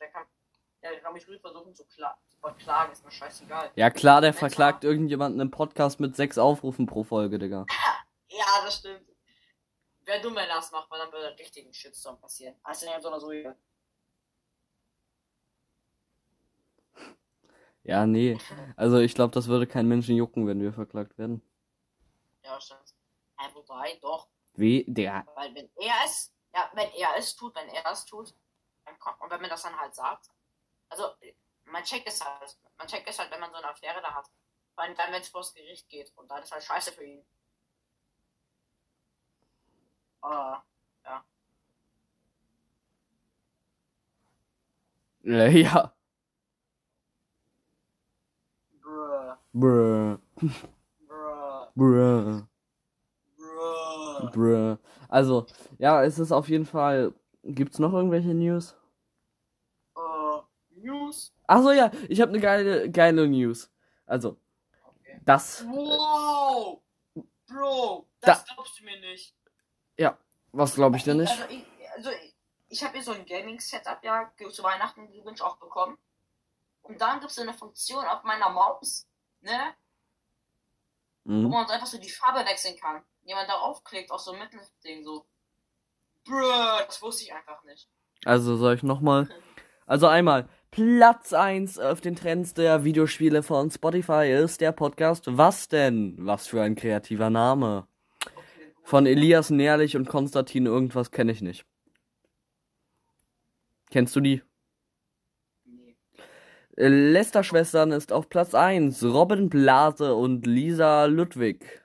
Der, 0.00 0.08
kann- 0.08 0.26
der 0.82 0.90
kann, 0.90 0.92
der 0.94 1.00
kann 1.00 1.12
mich 1.14 1.26
ruhig 1.28 1.40
versuchen 1.40 1.74
zu, 1.74 1.84
kla 1.86 2.16
zu 2.28 2.36
verklagen, 2.38 2.92
ist 2.92 3.04
mir 3.04 3.10
scheißegal. 3.10 3.70
Ja 3.76 3.90
klar, 3.90 4.20
der 4.20 4.34
verklagt 4.34 4.84
irgendjemanden 4.84 5.40
im 5.40 5.50
Podcast 5.50 6.00
mit 6.00 6.14
sechs 6.16 6.38
Aufrufen 6.38 6.86
pro 6.86 7.04
Folge, 7.04 7.38
Digga. 7.38 7.66
Ja, 8.28 8.64
das 8.64 8.78
stimmt. 8.78 9.08
Wäre 10.00 10.20
dumm, 10.20 10.36
er 10.36 10.46
das 10.48 10.72
macht, 10.72 10.90
weil 10.90 10.98
dann 10.98 11.12
würde 11.12 11.38
richtig 11.38 11.64
ein 11.66 11.72
Shitstorm 11.72 12.18
passieren. 12.20 12.56
Also, 12.64 12.84
ja, 12.86 13.00
so 13.00 13.08
oder 13.08 13.20
so, 13.20 13.30
ja. 13.30 13.54
Ja, 17.84 18.06
nee. 18.06 18.36
Also 18.76 18.98
ich 18.98 19.14
glaube, 19.14 19.32
das 19.34 19.46
würde 19.48 19.66
keinen 19.66 19.88
Menschen 19.88 20.16
jucken, 20.16 20.46
wenn 20.46 20.60
wir 20.60 20.72
verklagt 20.72 21.16
werden. 21.18 21.42
Ja, 22.42 22.60
stimmt. 22.60 22.94
Ja, 23.38 23.54
wobei, 23.54 23.98
doch. 24.00 24.28
Wie? 24.54 24.84
Digga. 24.88 25.24
Weil 25.34 25.54
wenn 25.54 25.68
er 25.76 25.94
es, 26.04 26.32
ja, 26.54 26.70
wenn 26.74 26.90
er 26.92 27.10
es 27.18 27.36
tut, 27.36 27.54
wenn 27.54 27.68
er 27.68 27.90
es 27.92 28.04
tut, 28.04 28.34
und 29.20 29.30
wenn 29.30 29.40
man 29.40 29.50
das 29.50 29.62
dann 29.62 29.78
halt 29.78 29.94
sagt, 29.94 30.30
also 30.90 31.10
man 31.66 31.84
checkt 31.84 32.06
es 32.08 32.24
halt, 32.24 32.58
man 32.78 32.86
checkt 32.88 33.08
es 33.08 33.18
halt, 33.18 33.30
wenn 33.30 33.40
man 33.40 33.50
so 33.52 33.58
eine 33.58 33.68
Affäre 33.70 34.00
da 34.02 34.14
hat. 34.14 34.30
Vor 34.74 34.84
allem 34.84 34.96
dann, 34.96 35.12
wenn 35.12 35.22
es 35.22 35.28
vors 35.28 35.54
Gericht 35.54 35.88
geht 35.88 36.12
und 36.16 36.30
dann 36.30 36.42
ist 36.42 36.52
halt 36.52 36.64
scheiße 36.64 36.92
für 36.92 37.04
ihn. 37.04 37.24
Aber, 40.22 40.64
Äh, 45.24 45.50
ja. 45.62 45.92
bruh, 48.82 49.36
Bruh. 49.54 50.18
bruh, 51.08 51.66
Bruh. 51.76 52.46
bruh. 53.36 54.30
Bruh. 54.32 54.76
Also, 55.08 55.46
ja, 55.78 56.02
es 56.04 56.18
ist 56.18 56.32
auf 56.32 56.48
jeden 56.48 56.66
Fall. 56.66 57.12
Gibt's 57.44 57.78
noch 57.78 57.92
irgendwelche 57.92 58.34
News? 58.34 58.74
Äh, 60.84 60.88
News? 60.88 61.32
Achso, 61.46 61.70
ja, 61.72 61.90
ich 62.08 62.20
habe 62.20 62.30
eine 62.30 62.40
geile, 62.40 62.90
geile 62.90 63.26
News. 63.28 63.70
Also, 64.06 64.36
Okay. 64.86 65.20
das. 65.24 65.64
Wow! 65.66 66.80
Bro, 67.46 68.08
Da- 68.20 68.26
das 68.28 68.44
glaubst 68.46 68.78
du 68.80 68.84
mir 68.84 68.98
nicht. 69.00 69.34
Was 70.56 70.76
glaube 70.76 70.96
ich 70.96 71.02
denn 71.02 71.16
nicht? 71.16 71.32
Also 71.32 71.44
ich, 71.52 71.66
also 71.96 72.10
ich, 72.10 72.36
ich 72.68 72.84
habe 72.84 72.92
hier 72.94 73.02
so 73.02 73.10
ein 73.10 73.26
Gaming-Setup 73.26 73.98
ja 74.04 74.30
zu 74.52 74.62
Weihnachten 74.62 75.10
gewünscht 75.10 75.42
auch 75.42 75.56
bekommen. 75.56 75.98
Und 76.82 77.00
dann 77.00 77.18
gibt 77.18 77.30
es 77.30 77.34
so 77.34 77.42
eine 77.42 77.52
Funktion 77.52 78.04
auf 78.04 78.22
meiner 78.22 78.50
Maus, 78.50 79.08
ne? 79.40 79.74
Wo 81.24 81.32
Mhm. 81.32 81.50
man 81.50 81.66
so 81.66 81.72
einfach 81.72 81.88
so 81.88 81.98
die 81.98 82.08
Farbe 82.08 82.48
wechseln 82.48 82.76
kann. 82.78 83.02
Jemand 83.24 83.48
darauf 83.48 83.82
klickt, 83.82 84.12
auf 84.12 84.20
so 84.20 84.30
ein 84.32 84.38
Mittelding 84.38 85.02
so. 85.02 85.26
Bruh, 86.24 86.78
das 86.86 87.02
wusste 87.02 87.24
ich 87.24 87.34
einfach 87.34 87.64
nicht. 87.64 87.88
Also, 88.24 88.56
soll 88.56 88.76
ich 88.76 88.84
nochmal. 88.84 89.28
Also 89.86 90.06
einmal, 90.06 90.48
Platz 90.74 91.32
1 91.32 91.78
auf 91.78 92.00
den 92.00 92.16
Trends 92.16 92.52
der 92.52 92.82
Videospiele 92.82 93.44
von 93.44 93.70
Spotify 93.70 94.28
ist 94.28 94.60
der 94.60 94.72
Podcast 94.72 95.24
Was 95.28 95.68
denn? 95.68 96.16
Was 96.18 96.48
für 96.48 96.62
ein 96.62 96.74
kreativer 96.74 97.30
Name. 97.30 97.86
Von 98.82 99.06
Elias 99.06 99.50
Nährlich 99.50 99.96
und 99.96 100.08
Konstantin 100.08 100.66
irgendwas 100.66 101.12
kenne 101.12 101.30
ich 101.30 101.42
nicht. 101.42 101.64
Kennst 103.92 104.16
du 104.16 104.20
die? 104.20 104.42
Nee. 105.64 105.94
Äh, 106.76 106.88
Lester-Schwestern 106.88 107.92
ist 107.92 108.12
auf 108.12 108.28
Platz 108.28 108.52
1. 108.52 109.04
Robin 109.04 109.48
Blase 109.48 110.16
und 110.16 110.44
Lisa 110.44 111.04
Ludwig. 111.04 111.84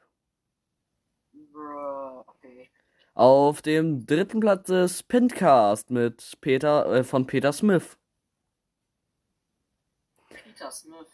Bruh, 1.32 2.24
okay. 2.26 2.72
Auf 3.14 3.62
dem 3.62 4.08
dritten 4.08 4.40
Platz 4.40 4.68
ist 4.70 5.08
Pintcast 5.08 5.92
mit 5.92 6.40
Peter, 6.42 6.92
äh, 6.92 7.04
von 7.04 7.28
Peter 7.28 7.54
Smith. 7.54 7.99
Peter 10.60 10.72
Smith. 10.72 11.08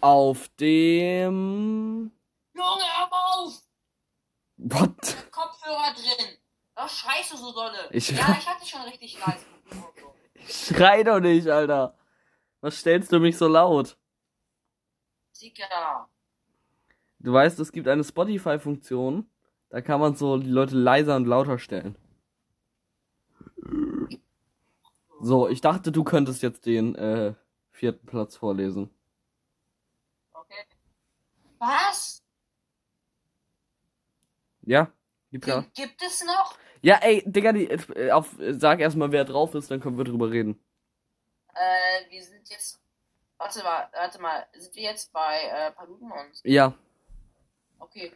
Auf 0.00 0.48
dem. 0.58 2.10
Junge, 2.54 2.82
hör 2.98 3.08
auf! 3.12 3.62
What? 4.56 5.16
Kopfhörer 5.30 5.94
drin. 5.94 6.36
Was 6.74 6.98
schreist 6.98 7.32
du 7.32 7.36
so 7.36 7.52
dolle? 7.52 7.88
Ich- 7.92 8.10
ja, 8.10 8.36
ich 8.38 8.48
hatte 8.48 8.66
schon 8.66 8.80
richtig 8.82 9.18
leise. 9.24 9.46
Schrei 10.48 11.04
doch 11.04 11.20
nicht, 11.20 11.46
Alter. 11.48 11.96
Was 12.60 12.78
stellst 12.80 13.12
du 13.12 13.20
mich 13.20 13.36
so 13.38 13.46
laut? 13.46 13.96
Digga. 15.40 16.08
Du 17.20 17.32
weißt, 17.32 17.60
es 17.60 17.70
gibt 17.72 17.86
eine 17.86 18.02
Spotify-Funktion. 18.04 19.30
Da 19.68 19.80
kann 19.82 20.00
man 20.00 20.16
so 20.16 20.36
die 20.38 20.48
Leute 20.50 20.74
leiser 20.76 21.16
und 21.16 21.26
lauter 21.26 21.58
stellen. 21.58 21.96
So, 25.20 25.48
ich 25.48 25.60
dachte, 25.60 25.92
du 25.92 26.02
könntest 26.02 26.42
jetzt 26.42 26.66
den 26.66 26.94
äh, 26.96 27.34
vierten 27.80 28.06
Platz 28.06 28.36
vorlesen. 28.36 28.94
Okay. 30.32 30.66
Was? 31.58 32.22
Ja? 34.62 34.92
Gib 35.30 35.46
ja. 35.46 35.64
Gibt, 35.74 36.02
es 36.02 36.22
noch? 36.24 36.58
Ja, 36.82 36.96
ey, 36.96 37.22
Digga, 37.26 37.52
die, 37.52 37.68
äh, 37.70 38.10
auf, 38.10 38.36
sag 38.38 38.80
erstmal, 38.80 39.12
wer 39.12 39.24
drauf 39.24 39.54
ist, 39.54 39.70
dann 39.70 39.80
können 39.80 39.96
wir 39.96 40.04
drüber 40.04 40.30
reden. 40.30 40.62
Äh, 41.54 42.10
wir 42.10 42.22
sind 42.22 42.48
jetzt. 42.50 42.80
Warte 43.38 43.62
mal, 43.62 43.88
warte 43.94 44.20
mal. 44.20 44.46
Sind 44.52 44.74
wir 44.76 44.82
jetzt 44.82 45.12
bei 45.12 45.42
äh, 45.44 45.72
Paluten 45.72 46.12
und. 46.12 46.40
Ja. 46.44 46.74
Okay. 47.78 48.12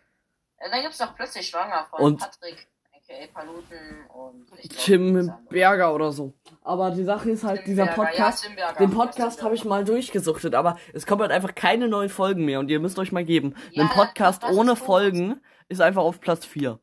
Äh, 0.58 0.70
dann 0.70 0.82
gibt's 0.82 0.98
noch 1.00 1.16
plötzlich 1.16 1.48
schwanger 1.48 1.86
von 1.86 2.00
Und- 2.02 2.18
Patrick, 2.20 2.68
aka 3.08 3.26
Paluten 3.32 4.06
und. 4.08 4.46
glaub, 4.46 4.60
Tim 4.60 5.14
das. 5.26 5.30
Berger 5.48 5.94
oder 5.94 6.12
so. 6.12 6.32
Aber 6.62 6.90
die 6.90 7.04
Sache 7.04 7.30
ist 7.30 7.44
halt, 7.44 7.58
Tim 7.60 7.66
dieser 7.66 7.84
Berger, 7.86 8.04
Podcast, 8.04 8.42
Ja, 8.42 8.48
Tim 8.48 8.56
Berger. 8.56 8.78
den 8.78 8.90
Podcast 8.90 9.42
habe 9.42 9.54
ich 9.54 9.64
mal 9.64 9.84
durchgesuchtet, 9.84 10.54
aber 10.54 10.78
es 10.92 11.06
kommen 11.06 11.22
halt 11.22 11.32
einfach 11.32 11.54
keine 11.54 11.88
neuen 11.88 12.08
Folgen 12.08 12.44
mehr 12.44 12.60
und 12.60 12.70
ihr 12.70 12.80
müsst 12.80 12.98
euch 12.98 13.12
mal 13.12 13.24
geben. 13.24 13.54
Ja, 13.70 13.84
Ein 13.84 13.90
Podcast 13.90 14.42
das 14.42 14.50
ist 14.50 14.56
ohne 14.56 14.74
tot. 14.74 14.78
Folgen 14.84 15.40
ist 15.68 15.80
einfach 15.80 16.02
auf 16.02 16.20
Platz 16.20 16.44
4. 16.46 16.78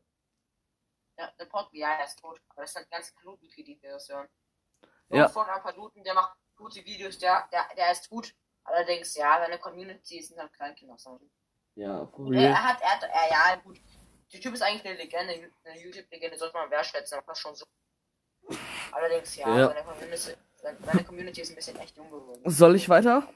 Ja, 1.18 1.30
der 1.38 1.44
Pod, 1.46 1.68
ja, 1.72 1.92
er 1.98 2.04
ist 2.04 2.18
tot. 2.18 2.40
Aber 2.48 2.62
das 2.62 2.72
sind 2.72 2.90
ganz 2.90 3.12
Paluten 3.14 3.48
für 3.50 3.62
die 3.62 3.76
Version. 3.76 4.26
Ja. 5.10 5.18
Ja. 5.18 5.28
Von 5.28 5.46
Paluten, 5.46 6.02
der 6.02 6.14
macht 6.14 6.36
gute 6.56 6.84
Videos, 6.84 7.18
der, 7.18 7.46
der, 7.52 7.66
der 7.76 7.92
ist 7.92 8.08
gut. 8.08 8.34
Allerdings, 8.64 9.14
ja, 9.16 9.38
seine 9.44 9.58
Community 9.58 10.22
sind 10.22 10.38
halt 10.38 10.52
Kleinkinder. 10.52 10.96
Ja, 11.74 12.08
Er, 12.32 12.40
er 12.50 12.62
hat, 12.64 12.80
er 12.80 12.90
hat, 12.90 13.02
er, 13.02 13.30
ja, 13.30 13.56
gut. 13.62 13.78
Der 14.32 14.40
Typ 14.40 14.54
ist 14.54 14.62
eigentlich 14.62 14.84
eine 14.86 14.96
Legende, 14.96 15.50
eine 15.64 15.78
YouTube-Legende, 15.80 16.38
sollte 16.38 16.56
man 16.56 16.70
wertschätzen, 16.70 17.18
aber 17.18 17.34
schon 17.34 17.54
so. 17.54 17.66
Allerdings, 18.90 19.36
ja, 19.36 19.58
Ja. 19.58 19.68
Seine, 19.68 19.84
Community, 19.84 20.34
seine, 20.56 21.04
Community 21.04 21.40
ist 21.42 21.50
ein 21.50 21.56
bisschen 21.56 21.76
echt 21.78 21.96
jung 21.96 22.10
geworden. 22.10 22.40
Soll 22.44 22.76
ich 22.76 22.88
weiter? 22.88 23.28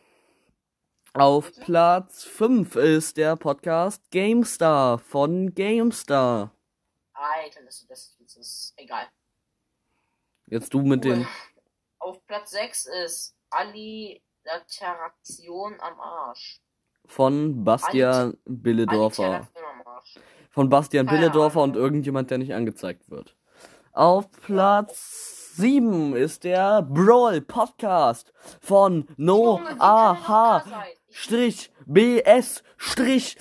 Auf 1.13 1.53
Platz 1.61 2.25
5 2.25 2.77
ist 2.77 3.17
der 3.17 3.37
Podcast 3.37 4.03
GameStar 4.11 4.99
von 4.99 5.55
GameStar. 5.55 6.51
Alter, 7.13 7.63
das, 7.63 7.87
das, 7.87 8.17
das 8.19 8.37
ist 8.37 8.75
egal. 8.77 9.09
Jetzt 10.47 10.73
du 10.75 10.81
mit 10.83 11.05
den. 11.05 11.27
Auf 11.99 12.25
Platz 12.27 12.51
6 12.51 12.87
ist 12.87 13.35
Alliteration 13.51 14.21
am 15.81 16.01
Arsch. 16.01 16.61
Von 17.07 17.65
Bastian 17.65 18.37
Billedorfer. 18.45 19.49
Von 20.51 20.69
Bastian 20.69 21.07
Billedorfer 21.07 21.63
und 21.63 21.77
irgendjemand, 21.77 22.31
der 22.31 22.39
nicht 22.39 22.55
angezeigt 22.55 23.11
wird. 23.11 23.37
Auf 23.93 24.31
Platz 24.43 25.55
7 25.57 26.15
ist 26.15 26.45
der 26.45 26.83
Brawl 26.83 27.41
Podcast 27.41 28.33
von 28.61 29.07
No 29.17 29.59
Junge, 29.59 29.65
wie 29.65 29.79
kann 29.79 29.81
A 29.81 30.13
man 30.13 30.15
noch 30.21 30.29
H 30.29 30.59
da 30.65 30.71
sein? 30.71 30.83
Ich- 31.09 31.17
Strich 31.19 31.73
BS 31.87 32.63
Strich. 32.77 33.39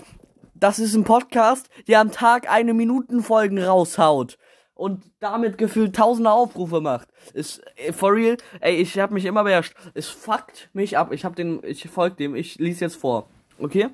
Das 0.54 0.80
ist 0.80 0.94
ein 0.96 1.04
Podcast, 1.04 1.68
der 1.88 2.00
am 2.00 2.12
Tag 2.12 2.50
eine 2.50 2.74
Minuten 2.74 3.22
Folgen 3.22 3.62
raushaut 3.62 4.38
und 4.74 5.04
damit 5.20 5.58
gefühlt 5.58 5.94
tausende 5.96 6.32
Aufrufe 6.32 6.80
macht. 6.80 7.10
Ist 7.34 7.62
äh, 7.76 7.92
for 7.92 8.14
real, 8.14 8.38
ey, 8.62 8.76
ich 8.76 8.98
hab 8.98 9.12
mich 9.12 9.26
immer 9.26 9.44
beherrscht. 9.44 9.76
Es 9.94 10.08
fuckt 10.08 10.70
mich 10.72 10.98
ab. 10.98 11.12
Ich 11.12 11.26
hab 11.26 11.36
den 11.36 11.62
ich 11.64 11.90
folg 11.90 12.16
dem. 12.18 12.36
Ich 12.36 12.56
lies 12.60 12.80
jetzt 12.80 12.96
vor. 12.96 13.30
Okay? 13.60 13.90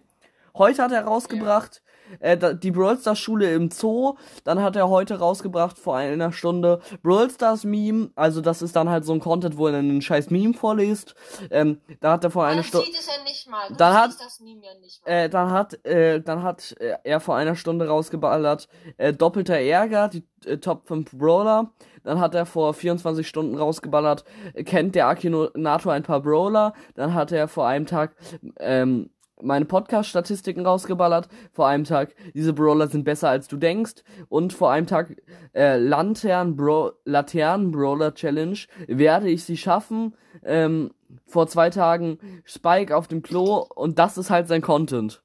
Heute 0.58 0.84
hat 0.84 0.91
er 0.91 1.04
rausgebracht 1.06 1.82
äh, 2.19 2.36
da- 2.38 2.52
die 2.52 2.71
Brawl 2.71 2.97
Stars 2.97 3.19
Schule 3.19 3.54
im 3.54 3.71
Zoo. 3.71 4.15
Dann 4.43 4.62
hat 4.62 4.76
er 4.76 4.89
heute 4.89 5.17
rausgebracht 5.19 5.80
vor 5.80 5.95
einer 5.95 6.34
Stunde 6.34 6.82
Brawl 7.04 7.30
Stars 7.30 7.63
Meme. 7.63 8.12
Also 8.15 8.41
das 8.41 8.62
ist 8.62 8.76
dann 8.76 8.89
halt 8.89 9.06
so 9.06 9.13
ein 9.13 9.21
Content, 9.21 9.58
wo 9.58 9.67
er 9.67 9.78
einen 9.78 10.02
scheiß 10.02 10.30
Meme 10.30 10.54
vorliest. 10.54 11.15
Ähm, 11.52 11.80
da 12.02 12.12
hat 12.13 12.26
er 12.26 12.32
vor 12.32 12.43
einer 12.45 12.63
Stunde 12.63 12.88
ja 12.89 13.24
nicht 13.24 13.50
mal. 13.50 13.69
Du 13.69 13.76
Dann 13.76 13.93
hat- 13.93 14.12
siehst 14.12 14.26
das 14.26 14.39
Meme 14.41 14.62
ja 14.65 14.74
nicht 14.82 15.06
mal. 15.06 15.12
äh, 15.13 15.30
dann 15.30 15.52
hat, 15.52 15.86
äh, 15.86 16.19
dann 16.21 16.43
hat 16.43 16.76
äh, 16.82 16.97
er 17.06 17.21
vor 17.21 17.38
einer 17.38 17.56
Stunde 17.56 17.88
rausgeballert, 17.88 18.67
äh, 18.97 19.13
doppelter 19.13 19.58
Ärger, 19.58 20.10
die 20.10 20.28
äh, 20.45 20.58
Top 20.58 20.88
5 20.89 21.12
Brawler. 21.13 21.71
Dann 22.04 22.19
hat 22.19 22.36
er 22.36 22.45
vor 22.45 22.74
24 22.74 23.26
Stunden 23.26 23.58
rausgeballert, 23.58 24.26
äh, 24.54 24.65
kennt 24.65 24.95
der 24.95 25.08
Akinator 25.08 25.93
ein 25.93 26.04
paar 26.04 26.19
Brawler. 26.19 26.74
Dann 26.95 27.13
hat 27.13 27.32
er 27.32 27.47
vor 27.47 27.67
einem 27.67 27.86
Tag, 27.86 28.17
ähm, 28.60 29.12
meine 29.43 29.65
Podcast-Statistiken 29.65 30.65
rausgeballert. 30.65 31.27
Vor 31.51 31.67
einem 31.67 31.84
Tag, 31.84 32.15
diese 32.34 32.54
Brawler 32.54 32.88
sind 32.88 33.04
besser 33.04 33.30
als 33.30 33.47
du 33.47 33.58
denkst. 33.58 34.04
Und 34.30 34.54
vor 34.54 34.71
einem 34.71 34.88
Tag, 34.88 35.15
äh, 35.54 35.77
Lantern 35.77 36.56
Bro 36.56 36.93
Laternen 37.06 37.71
Brawler 37.71 38.13
Challenge. 38.13 38.58
Werde 38.88 39.30
ich 39.30 39.43
sie 39.43 39.58
schaffen? 39.58 40.15
Ähm, 40.43 40.91
vor 41.27 41.47
zwei 41.47 41.69
Tagen 41.69 42.19
Spike 42.45 42.95
auf 42.95 43.08
dem 43.08 43.21
Klo 43.21 43.65
und 43.75 43.99
das 43.99 44.17
ist 44.17 44.30
halt 44.30 44.47
sein 44.47 44.62
Content. 44.62 45.21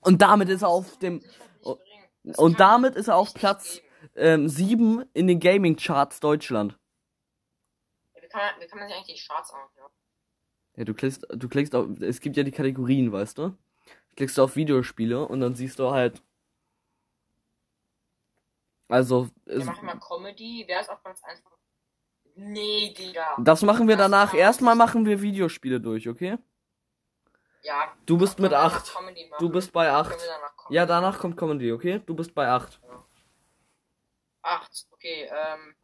Und 0.00 0.22
damit 0.22 0.48
ist 0.48 0.62
er 0.62 0.68
auf 0.68 0.98
dem 0.98 1.20
und- 2.36 2.60
damit 2.60 2.94
ist 2.96 3.08
er 3.08 3.16
auf 3.16 3.34
Platz 3.34 3.80
ähm, 4.16 4.48
7 4.48 5.04
in 5.12 5.26
den 5.26 5.38
Gaming 5.40 5.76
Charts 5.76 6.20
Deutschland. 6.20 6.78
Wie 8.14 8.28
kann, 8.28 8.40
man, 8.40 8.62
wie 8.62 8.66
kann 8.66 8.78
man 8.78 8.88
sich 8.88 8.96
eigentlich 8.96 9.20
die 9.22 9.26
Charts 9.28 9.52
anhören? 9.52 9.92
Ja, 10.76 10.84
du 10.84 10.94
klickst, 10.94 11.26
du 11.30 11.48
klickst 11.48 11.74
auf, 11.74 11.86
es 12.00 12.20
gibt 12.20 12.36
ja 12.36 12.42
die 12.42 12.50
Kategorien, 12.50 13.12
weißt 13.12 13.38
du? 13.38 13.56
Klickst 14.16 14.38
du 14.38 14.42
auf 14.42 14.56
Videospiele 14.56 15.26
und 15.26 15.40
dann 15.40 15.54
siehst 15.54 15.78
du 15.78 15.90
halt. 15.90 16.22
Also, 18.88 19.30
Wir 19.46 19.56
es, 19.56 19.64
machen 19.64 19.86
mal 19.86 19.98
Comedy. 19.98 20.64
Wer 20.66 20.80
ist 20.80 20.90
auf 20.90 21.02
Platz 21.02 21.22
1? 21.24 21.42
Nee, 22.34 22.94
Digga. 22.96 23.36
das 23.38 23.62
machen 23.62 23.88
wir 23.88 23.96
Das 23.96 24.04
danach. 24.04 24.34
Erstmal 24.34 24.74
machen 24.74 25.04
wir 25.06 25.20
Videospiele 25.20 25.80
durch, 25.80 26.08
okay? 26.08 26.38
Ja. 27.62 27.94
Du 28.06 28.18
bist 28.18 28.38
mit 28.38 28.50
können 28.50 28.62
wir 28.62 28.68
danach 28.68 28.82
8. 28.82 28.94
Comedy 28.94 29.28
machen? 29.28 29.40
Du 29.40 29.48
bist 29.50 29.72
bei 29.72 29.90
8. 29.90 30.10
Können 30.10 30.20
wir 30.20 30.28
danach 30.28 30.56
Comedy 30.56 30.74
Ja, 30.74 30.86
danach 30.86 31.18
kommt 31.18 31.36
Comedy, 31.36 31.72
okay? 31.72 32.00
Du 32.04 32.14
bist 32.14 32.34
bei 32.34 32.48
8. 32.48 32.80
8. 34.42 34.86
Okay, 34.92 35.30
ähm. 35.30 35.74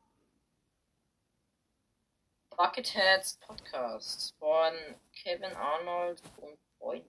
Bucketheads 2.58 3.38
Podcast 3.46 4.34
von 4.36 4.72
Kevin 5.12 5.54
Arnold 5.54 6.20
und 6.38 6.58
Freunde. 6.76 7.06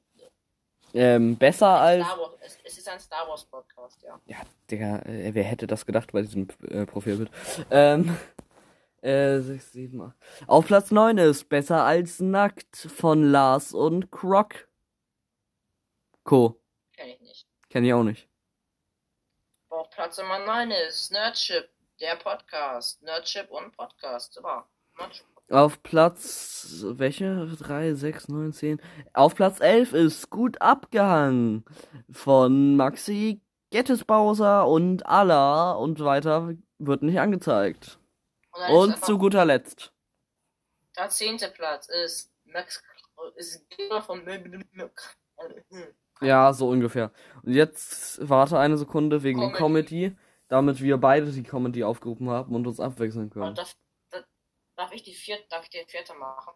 Ähm, 0.94 1.36
besser 1.38 1.70
als. 1.70 2.06
Star 2.06 2.20
Wars, 2.20 2.34
es, 2.42 2.58
es 2.64 2.78
ist 2.78 2.88
ein 2.88 3.00
Star 3.00 3.28
Wars 3.28 3.46
Podcast, 3.46 4.00
ja. 4.04 4.20
Ja, 4.28 4.38
Digga, 4.70 5.00
äh, 5.00 5.34
wer 5.34 5.44
hätte 5.44 5.66
das 5.66 5.88
gedacht 5.88 6.12
bei 6.12 6.22
diesem 6.22 6.48
äh, 6.70 6.86
Profilbild? 6.86 7.32
Ähm, 7.72 8.16
äh, 9.02 9.40
6, 9.40 9.72
7, 9.72 10.00
8. 10.00 10.16
Auf 10.46 10.68
Platz 10.68 10.92
9 10.92 11.18
ist 11.18 11.50
Besser 11.50 11.84
als 11.84 12.20
Nackt 12.20 12.76
von 12.76 13.32
Lars 13.32 13.74
und 13.74 14.12
Croc. 14.12 14.68
Co. 16.24 16.62
Kenn 16.96 17.10
ich 17.10 17.22
nicht. 17.22 17.48
Kenn 17.70 17.86
ich 17.86 17.94
auch 17.94 18.04
nicht. 18.04 18.30
Auf 19.70 19.90
Platz 19.90 20.20
Nummer 20.20 20.46
9 20.46 20.70
ist 20.70 21.12
Nerdship, 21.12 21.72
der 22.00 22.18
Podcast. 22.18 23.02
Nerdship 23.02 23.50
und 23.50 23.76
Podcast. 23.76 24.34
Super. 24.34 24.70
Nerdship. 24.96 25.26
Auf 25.50 25.82
Platz, 25.82 26.84
welche? 26.88 27.48
3, 27.48 27.94
6, 27.96 28.28
9, 28.28 28.54
10. 28.54 28.82
Auf 29.14 29.36
Platz 29.36 29.60
11 29.60 29.94
ist 29.94 30.30
Gut 30.30 30.62
abgehangen 30.62 31.66
von 32.12 32.76
Maxi 32.76 33.42
Gettesbauser 33.72 34.68
und 34.68 35.06
Allah 35.06 35.74
und 35.74 36.00
weiter 36.00 36.54
wird 36.78 37.04
nicht 37.04 37.20
angezeigt. 37.20 38.00
Und 38.70 38.92
einfach- 38.94 39.02
zu 39.02 39.18
guter 39.18 39.46
Letzt. 39.46 39.92
Der 40.98 41.10
zehnte 41.10 41.50
Platz 41.50 41.88
ist 41.88 42.32
Max 42.46 42.84
ist 43.36 43.64
von 44.06 44.22
Ja, 46.22 46.52
so 46.54 46.70
ungefähr. 46.70 47.12
Und 47.44 47.54
jetzt 47.54 48.28
warte 48.28 48.58
eine 48.58 48.78
Sekunde 48.78 49.24
wegen 49.24 49.40
Comedy. 49.40 49.58
Comedy, 49.58 50.18
damit 50.48 50.82
wir 50.82 50.98
beide 50.98 51.32
die 51.32 51.44
Comedy 51.44 51.84
aufgerufen 51.84 52.30
haben 52.30 52.56
und 52.56 52.66
uns 52.68 52.80
abwechseln 52.80 53.30
können. 53.30 53.50
Und 53.50 53.76
darf, 54.80 54.94
ich 54.94 55.04
die 55.04 55.14
vierte, 55.14 55.46
darf 55.50 55.64
ich 55.64 55.70
den 55.70 55.88
vierte 55.88 56.14
machen? 56.14 56.54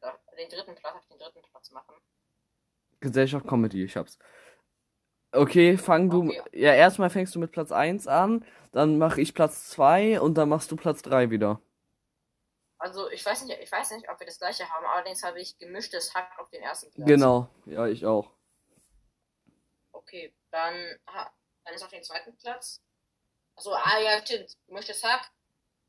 Darf, 0.00 0.18
den 0.38 0.48
dritten 0.48 0.74
Platz, 0.74 0.94
darf 0.94 1.02
ich 1.02 1.08
den 1.08 1.18
dritten 1.18 1.42
Platz 1.50 1.70
machen? 1.70 1.94
Gesellschaft 3.00 3.46
Comedy, 3.46 3.84
ich 3.84 3.96
hab's. 3.96 4.18
Okay, 5.32 5.76
fang 5.76 6.08
du. 6.08 6.24
Okay. 6.24 6.42
Ja, 6.52 6.72
erstmal 6.72 7.10
fängst 7.10 7.34
du 7.34 7.38
mit 7.38 7.52
Platz 7.52 7.72
1 7.72 8.06
an, 8.06 8.44
dann 8.72 8.96
mache 8.96 9.20
ich 9.20 9.34
Platz 9.34 9.68
2 9.68 10.20
und 10.20 10.34
dann 10.34 10.48
machst 10.48 10.70
du 10.72 10.76
Platz 10.76 11.02
3 11.02 11.30
wieder. 11.30 11.60
Also 12.78 13.10
ich 13.10 13.24
weiß 13.24 13.44
nicht, 13.44 13.60
ich 13.60 13.70
weiß 13.70 13.90
nicht, 13.92 14.08
ob 14.08 14.18
wir 14.20 14.26
das 14.26 14.38
gleiche 14.38 14.68
haben, 14.68 14.86
allerdings 14.86 15.22
habe 15.22 15.40
ich 15.40 15.58
gemischtes 15.58 16.14
Hack 16.14 16.38
auf 16.38 16.48
den 16.48 16.62
ersten 16.62 16.90
Platz. 16.92 17.06
Genau, 17.06 17.48
ja, 17.66 17.86
ich 17.86 18.06
auch. 18.06 18.30
Okay, 19.92 20.34
dann, 20.50 20.74
ha, 21.06 21.30
dann 21.64 21.74
ist 21.74 21.82
auf 21.82 21.90
den 21.90 22.02
zweiten 22.02 22.34
Platz. 22.36 22.80
Achso, 23.56 23.72
ah 23.72 23.98
ja, 23.98 24.20
stimmt. 24.24 24.56
Gemischtes 24.66 25.02
Hack. 25.02 25.30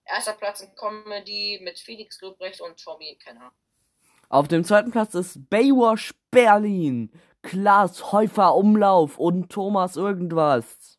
Erster 0.07 0.33
Platz 0.33 0.61
in 0.61 0.73
Comedy 0.75 1.59
mit 1.61 1.79
Felix 1.79 2.19
Lobrecht 2.21 2.61
und 2.61 2.81
Tommy 2.81 3.17
Kenner. 3.21 3.51
Auf 4.29 4.47
dem 4.47 4.63
zweiten 4.63 4.91
Platz 4.91 5.13
ist 5.15 5.49
Baywatch 5.49 6.13
Berlin, 6.31 7.11
Klaas 7.41 8.11
Häufer 8.11 8.55
Umlauf 8.55 9.17
und 9.17 9.49
Thomas 9.49 9.95
irgendwas. 9.95 10.97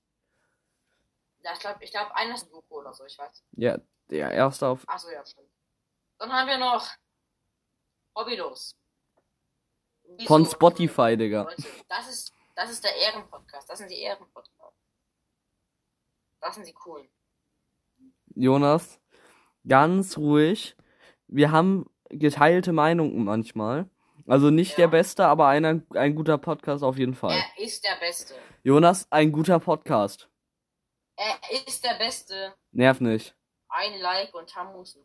Ja, 1.41 1.53
ich 1.53 1.61
glaube, 1.61 1.85
ich 1.85 1.91
glaube, 1.91 2.15
einer 2.15 2.35
ist 2.35 2.47
ein 2.47 2.51
Doku 2.51 2.81
oder 2.81 2.93
so, 2.93 3.05
ich 3.05 3.19
weiß. 3.19 3.45
Ja, 3.53 3.79
der 4.11 4.31
erste 4.31 4.69
auf. 4.69 4.83
Achso, 4.87 5.11
ja, 5.11 5.25
stimmt. 5.25 5.49
Dann 6.19 6.33
haben 6.33 6.49
wir 6.49 6.59
noch 6.59 6.89
Hobbylos. 8.15 8.77
Wieso? 10.05 10.27
Von 10.27 10.47
Spotify, 10.47 11.17
Digga. 11.17 11.43
Leute, 11.43 11.65
das 11.89 12.09
ist, 12.09 12.33
das 12.55 12.71
ist 12.71 12.83
der 12.83 12.95
Ehrenpodcast. 12.97 13.69
Das 13.69 13.79
sind 13.79 13.91
die 13.91 14.01
Ehrenpodcasts. 14.01 14.79
Das 16.41 16.55
sind 16.55 16.67
die 16.67 16.73
coolen. 16.73 17.09
Jonas, 18.41 19.01
ganz 19.67 20.17
ruhig. 20.17 20.77
Wir 21.27 21.51
haben 21.51 21.87
geteilte 22.09 22.73
Meinungen 22.73 23.25
manchmal. 23.25 23.87
Also 24.27 24.51
nicht 24.51 24.73
Ja. 24.73 24.77
der 24.85 24.89
beste, 24.89 25.27
aber 25.27 25.49
einer, 25.49 25.81
ein 25.95 26.15
guter 26.15 26.39
Podcast 26.39 26.85
auf 26.85 26.99
jeden 26.99 27.15
Fall. 27.15 27.33
Er 27.33 27.65
ist 27.65 27.83
der 27.85 27.97
Beste. 27.99 28.35
Jonas, 28.63 29.07
ein 29.11 29.33
guter 29.33 29.59
Podcast. 29.59 30.29
Er 31.17 31.67
ist 31.67 31.85
der 31.85 31.95
Beste. 31.99 32.55
Nerv 32.71 33.01
nicht. 33.01 33.35
Ein 33.69 34.01
Like 34.01 34.33
und 34.35 34.55
Hamusen. 34.55 35.03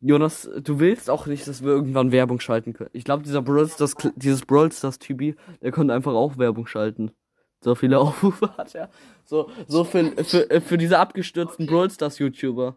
Jonas, 0.00 0.50
du 0.60 0.80
willst 0.80 1.08
auch 1.08 1.26
nicht, 1.26 1.46
dass 1.46 1.62
wir 1.62 1.70
irgendwann 1.70 2.10
Werbung 2.12 2.40
schalten 2.40 2.72
können. 2.72 2.90
Ich 2.92 3.04
glaube, 3.04 3.22
dieser 3.22 3.40
Brawl 3.40 3.68
Stars, 3.68 3.94
dieses 4.16 4.44
Brawl 4.44 4.70
Stars 4.72 4.98
Typi, 4.98 5.36
der 5.62 5.70
konnte 5.70 5.94
einfach 5.94 6.12
auch 6.12 6.38
Werbung 6.38 6.66
schalten. 6.66 7.12
So 7.62 7.76
viele 7.76 7.98
Aufrufe 8.00 8.56
hat 8.56 8.74
er. 8.74 8.90
So, 9.24 9.50
so 9.68 9.84
für, 9.84 10.24
für, 10.24 10.60
für 10.60 10.78
diese 10.78 10.98
abgestürzten 10.98 11.64
Okay. 11.66 11.72
Brawl 11.72 11.90
Stars 11.90 12.18
YouTuber. 12.18 12.76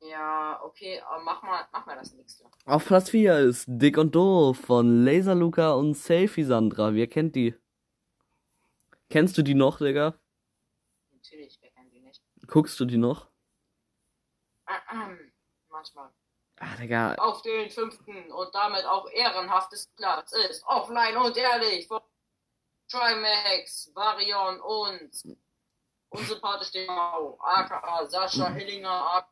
Ja, 0.00 0.60
okay, 0.62 1.00
aber 1.00 1.22
mach 1.24 1.42
mal, 1.42 1.66
mach 1.72 1.84
mal 1.84 1.96
das 1.96 2.14
nächste. 2.14 2.44
Auf 2.64 2.86
Platz 2.86 3.10
4 3.10 3.38
ist 3.40 3.64
Dick 3.66 3.98
und 3.98 4.14
Doof 4.14 4.58
von 4.58 5.04
Laser 5.04 5.34
Luca 5.34 5.72
und 5.72 5.94
Selfie 5.94 6.44
Sandra. 6.44 6.94
Wer 6.94 7.08
kennt 7.08 7.34
die? 7.34 7.54
Kennst 9.10 9.36
du 9.36 9.42
die 9.42 9.54
noch, 9.54 9.78
Digga? 9.78 10.14
Natürlich, 11.10 11.58
wer 11.60 11.70
kennt 11.70 11.92
die 11.92 12.00
nicht. 12.00 12.22
Guckst 12.46 12.78
du 12.78 12.84
die 12.84 12.96
noch? 12.96 13.28
Manchmal. 15.68 16.10
Ah, 16.60 16.76
Digga. 16.76 17.14
Auf 17.14 17.42
den 17.42 17.70
fünften 17.70 18.30
und 18.30 18.54
damit 18.54 18.84
auch 18.84 19.08
ehrenhaftes 19.10 19.88
Platz 19.96 20.32
ist 20.32 20.64
offline 20.66 21.16
und 21.16 21.36
ehrlich 21.36 21.86
von 21.86 22.00
Trimax, 22.88 23.90
Varion 23.94 24.60
und 24.60 25.38
Unsympathisch 26.10 26.70
den 26.72 26.86
Mau, 26.86 27.38
aka 27.40 28.06
Sascha 28.08 28.50
Hillinger, 28.50 28.88
aka 28.90 29.28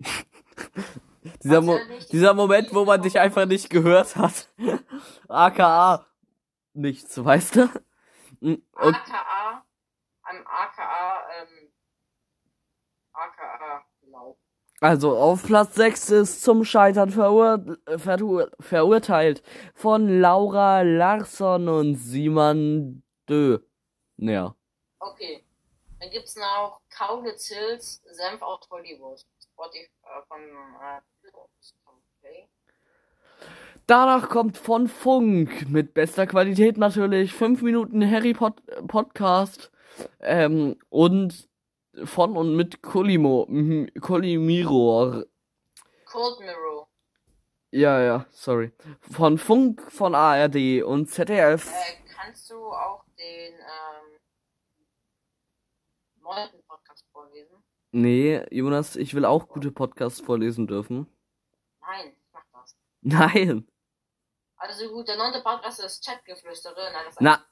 Dieser, 1.42 1.60
Mo 1.60 1.76
er 1.76 1.98
dieser 2.10 2.34
Moment, 2.34 2.72
wo 2.72 2.84
man 2.84 3.02
dich 3.02 3.18
einfach 3.18 3.44
nicht 3.46 3.70
gehört 3.70 4.16
hat. 4.16 4.48
AKA 5.28 6.06
nichts, 6.74 7.22
weißt 7.22 7.56
du? 7.56 7.68
Mm, 8.40 8.54
Und 8.70 8.94
AKA, 8.94 9.64
am 10.22 10.46
AKA, 10.46 11.28
ähm, 11.40 11.72
AKA 13.12 13.84
Laub. 14.02 14.38
Also 14.80 15.16
auf 15.16 15.44
Platz 15.44 15.74
6 15.74 16.10
ist 16.10 16.42
zum 16.42 16.64
Scheitern 16.64 17.10
verur 17.10 17.78
verur 17.96 18.50
verurteilt 18.60 19.42
von 19.74 20.20
Laura 20.20 20.82
Larsson 20.82 21.68
und 21.68 21.96
Simon 21.96 23.02
Dö. 23.28 23.58
Ja. 24.16 24.54
Okay. 25.00 25.44
Dann 26.00 26.10
gibt's 26.10 26.36
noch 26.36 26.80
Kaulitz 26.90 27.48
Hills, 27.48 28.02
Senf 28.12 28.40
aus 28.42 28.68
Hollywood. 28.70 29.24
Spotify 29.58 29.88
äh, 30.04 30.22
von, 30.28 30.40
äh, 30.40 31.00
okay. 32.22 32.48
Danach 33.86 34.28
kommt 34.28 34.56
von 34.56 34.86
Funk 34.86 35.68
mit 35.68 35.94
bester 35.94 36.26
Qualität 36.26 36.76
natürlich 36.76 37.32
5 37.32 37.62
Minuten 37.62 38.08
Harry 38.08 38.34
Pot 38.34 38.62
Podcast 38.86 39.72
ähm, 40.20 40.76
und 40.90 41.47
von 42.04 42.36
und 42.36 42.56
mit 42.56 42.82
Colimo, 42.82 43.46
mhm, 43.48 43.88
Colimiro. 44.00 45.24
Cold 46.06 46.40
Mirror. 46.40 46.88
Ja, 47.70 48.00
ja, 48.00 48.26
sorry. 48.30 48.72
Von 49.00 49.36
Funk, 49.36 49.82
von 49.92 50.14
ARD 50.14 50.82
und 50.82 51.10
ZDF. 51.10 51.70
Äh, 51.70 51.98
kannst 52.14 52.50
du 52.50 52.56
auch 52.72 53.04
den, 53.18 53.54
ähm, 53.54 54.18
neunten 56.22 56.62
Podcast 56.66 57.04
vorlesen? 57.12 57.62
Nee, 57.90 58.42
Jonas, 58.50 58.96
ich 58.96 59.14
will 59.14 59.24
auch 59.24 59.48
gute 59.48 59.70
Podcasts 59.70 60.20
vorlesen 60.20 60.66
dürfen. 60.66 61.06
Nein, 61.80 62.12
ich 62.16 62.32
mach 62.32 62.44
das. 62.52 62.76
Nein. 63.02 63.68
Also 64.56 64.88
gut, 64.88 65.06
der 65.08 65.16
neunte 65.16 65.40
Podcast 65.42 65.80
ist 65.80 66.04
Chatgeflüstere. 66.04 66.90
Nein, 66.92 67.04
das 67.04 67.14
ist 67.14 67.20
Na, 67.20 67.44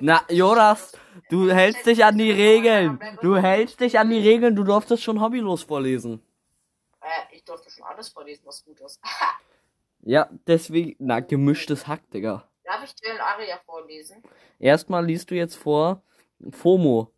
Na, 0.00 0.22
Jonas, 0.28 0.92
du 1.30 1.50
hältst 1.50 1.86
dich 1.86 2.04
an 2.04 2.18
die 2.18 2.30
Regeln. 2.30 3.00
Du 3.22 3.36
hältst 3.36 3.80
dich 3.80 3.98
an 3.98 4.10
die 4.10 4.18
Regeln, 4.18 4.54
du 4.54 4.64
durftest 4.64 5.02
schon 5.02 5.20
hobbylos 5.20 5.62
vorlesen. 5.62 6.22
Äh, 7.00 7.34
ich 7.34 7.44
durfte 7.44 7.70
schon 7.70 7.84
alles 7.84 8.08
vorlesen, 8.08 8.42
was 8.44 8.64
gut 8.64 8.80
ist. 8.80 9.00
Ja, 10.08 10.28
deswegen, 10.46 10.94
na, 11.00 11.18
gemischtes 11.18 11.88
Hack, 11.88 12.08
Digga. 12.12 12.48
Darf 12.62 12.84
ich 12.84 12.94
den 12.94 13.18
Aria 13.18 13.58
vorlesen? 13.66 14.22
Erstmal 14.60 15.04
liest 15.04 15.32
du 15.32 15.34
jetzt 15.34 15.56
vor 15.56 16.00
FOMO. 16.48 17.10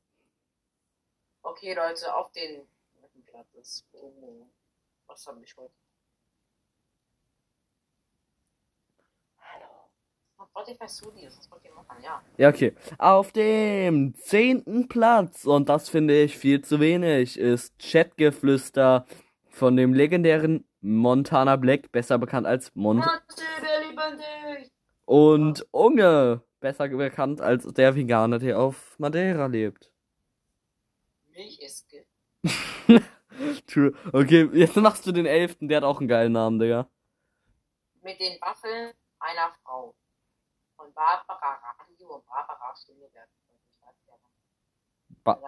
Okay, 1.42 1.74
Leute, 1.74 2.14
auf 2.14 2.32
den 2.32 2.66
Platz 3.26 3.52
ist 3.60 3.84
oh, 3.92 4.46
Was 5.06 5.26
habe 5.26 5.42
ich 5.44 5.54
heute? 5.58 5.74
Spotify 10.58 10.88
Studios, 10.88 11.36
das 11.36 11.50
wollt 11.50 11.64
ihr 11.64 11.72
machen, 11.72 12.02
ja. 12.02 12.20
Ja, 12.36 12.48
okay. 12.48 12.74
Auf 12.98 13.32
dem 13.32 14.14
zehnten 14.14 14.88
Platz, 14.88 15.44
und 15.44 15.68
das 15.68 15.88
finde 15.88 16.20
ich 16.20 16.36
viel 16.36 16.62
zu 16.62 16.80
wenig, 16.80 17.38
ist 17.38 17.78
Chatgeflüster 17.78 19.06
von 19.48 19.76
dem 19.76 19.94
legendären 19.94 20.66
Montana 20.80 21.56
Black, 21.56 21.92
besser 21.92 22.18
bekannt 22.18 22.46
als 22.46 22.74
Mont 22.74 23.00
Matze, 23.00 23.42
wir 23.60 23.88
lieben 23.88 24.18
dich! 24.18 24.70
und 25.04 25.66
Unge, 25.70 26.42
besser 26.60 26.88
bekannt 26.88 27.40
als 27.40 27.64
der 27.74 27.94
Veganer, 27.94 28.38
der 28.38 28.58
auf 28.58 28.98
Madeira 28.98 29.46
lebt. 29.46 29.92
Milch 31.30 31.60
ist 31.60 31.88
Gift. 31.88 32.08
True. 33.68 33.92
Okay, 34.12 34.48
jetzt 34.52 34.76
machst 34.76 35.06
du 35.06 35.12
den 35.12 35.26
elften, 35.26 35.68
der 35.68 35.78
hat 35.78 35.84
auch 35.84 36.00
einen 36.00 36.08
geilen 36.08 36.32
Namen, 36.32 36.58
Digga. 36.58 36.88
Mit 38.02 38.18
den 38.18 38.40
Waffeln 38.40 38.92
einer 39.20 39.52
Frau. 39.62 39.94
Barbara 40.98 41.60
Radio 41.78 42.16
und 42.16 42.26
Barbara 42.26 42.74
Stimme 42.74 43.08
werden. 43.12 43.30
Ba-. 45.22 45.40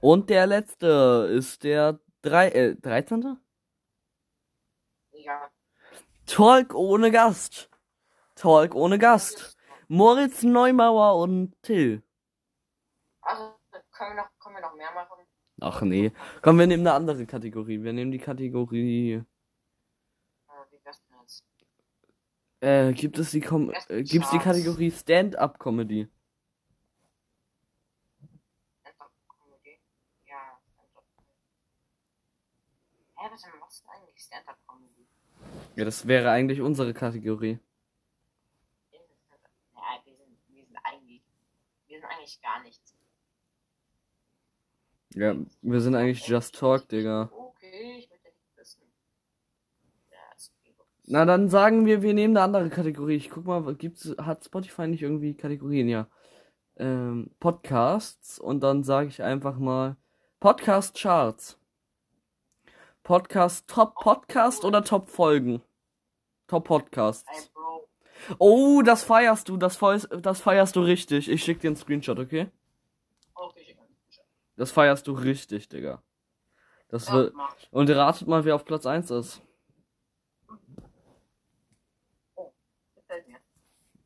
Und 0.00 0.30
der 0.30 0.46
letzte 0.46 1.28
ist 1.32 1.64
der 1.64 1.98
drei, 2.22 2.50
äh, 2.50 2.76
13. 2.76 3.36
Ja. 5.10 5.50
Talk 6.24 6.72
ohne 6.74 7.10
Gast. 7.10 7.68
Talk 8.36 8.76
ohne 8.76 8.98
Gast. 8.98 9.56
Moritz 9.88 10.44
Neumauer 10.44 11.20
und 11.20 11.60
Till. 11.62 12.04
Also, 13.22 13.56
können 13.90 14.16
wir 14.16 14.22
noch, 14.22 14.30
können 14.38 14.54
wir 14.54 14.62
noch 14.62 14.74
mehr 14.76 14.92
machen? 14.92 15.26
Ach 15.60 15.82
nee. 15.82 16.12
Komm, 16.42 16.60
wir 16.60 16.68
nehmen 16.68 16.86
eine 16.86 16.94
andere 16.94 17.26
Kategorie. 17.26 17.82
Wir 17.82 17.92
nehmen 17.92 18.12
die 18.12 18.18
Kategorie. 18.18 19.14
Äh, 19.14 19.24
wie 20.70 20.84
wär's 20.84 21.02
denn 21.02 21.20
jetzt? 21.22 21.44
Äh, 22.60 22.92
gibt 22.92 23.18
es 23.18 23.30
die 23.30 23.40
Kom 23.40 23.70
äh, 23.88 24.02
gibt's 24.02 24.30
die 24.30 24.38
Kategorie 24.38 24.90
Stand-up 24.90 25.58
Comedy? 25.58 26.08
Stand-up-Comedy? 28.80 29.80
Ja, 30.26 30.60
Stand-up-Comedy. 30.70 31.38
Hä, 33.16 33.28
was 33.30 33.40
ist 33.40 33.82
denn 33.84 33.90
eigentlich 33.90 34.22
Stand-up-Comedy? 34.22 35.06
Ja, 35.76 35.84
das 35.86 36.06
wäre 36.06 36.30
eigentlich 36.30 36.60
unsere 36.60 36.92
Kategorie. 36.92 37.58
Ja, 38.92 38.98
wir 40.04 40.16
sind, 40.16 40.38
wir 40.48 40.66
sind 40.66 40.76
eigentlich, 40.84 41.22
wir 41.86 41.98
sind 41.98 42.10
eigentlich 42.10 42.40
gar 42.42 42.62
nichts. 42.62 42.94
Ja, 45.14 45.34
wir 45.62 45.80
sind 45.80 45.94
eigentlich 45.94 46.26
Just 46.26 46.54
Talk, 46.56 46.88
Digga. 46.88 47.30
Okay, 47.32 47.96
ich 47.98 48.10
möchte 48.10 48.28
nicht 48.28 48.56
wissen. 48.56 48.82
Ja, 50.10 50.18
ist 50.36 50.52
okay. 50.60 50.74
Na, 51.12 51.24
dann 51.24 51.48
sagen 51.48 51.86
wir, 51.86 52.02
wir 52.02 52.14
nehmen 52.14 52.36
eine 52.36 52.44
andere 52.44 52.70
Kategorie. 52.70 53.16
Ich 53.16 53.30
guck 53.30 53.44
mal, 53.44 53.74
gibt's, 53.74 54.14
hat 54.16 54.44
Spotify 54.44 54.86
nicht 54.86 55.02
irgendwie 55.02 55.34
Kategorien? 55.34 55.88
Ja. 55.88 56.06
Ähm, 56.76 57.32
Podcasts 57.40 58.38
und 58.38 58.60
dann 58.60 58.84
sage 58.84 59.08
ich 59.08 59.20
einfach 59.20 59.58
mal 59.58 59.96
Podcast 60.38 60.96
Charts. 60.96 61.58
Podcast, 63.02 63.66
Top 63.66 63.96
Podcast 63.96 64.64
oder 64.64 64.84
Top 64.84 65.08
Folgen? 65.08 65.62
Top 66.46 66.68
Podcasts. 66.68 67.50
Oh, 68.38 68.80
das 68.82 69.02
feierst 69.02 69.48
du, 69.48 69.56
das, 69.56 69.76
feierst, 69.76 70.08
das 70.22 70.40
feierst 70.40 70.76
du 70.76 70.80
richtig. 70.80 71.28
Ich 71.28 71.42
schick 71.42 71.58
dir 71.58 71.70
einen 71.70 71.76
Screenshot, 71.76 72.20
okay? 72.20 72.46
Das 74.54 74.70
feierst 74.70 75.08
du 75.08 75.12
richtig, 75.12 75.68
Digga. 75.68 76.04
Das 76.88 77.10
wird. 77.10 77.34
Und 77.72 77.90
ratet 77.90 78.28
mal, 78.28 78.44
wer 78.44 78.54
auf 78.54 78.64
Platz 78.64 78.86
1 78.86 79.10
ist. 79.10 79.42
Gefällt 83.10 83.26
mir. 83.26 83.38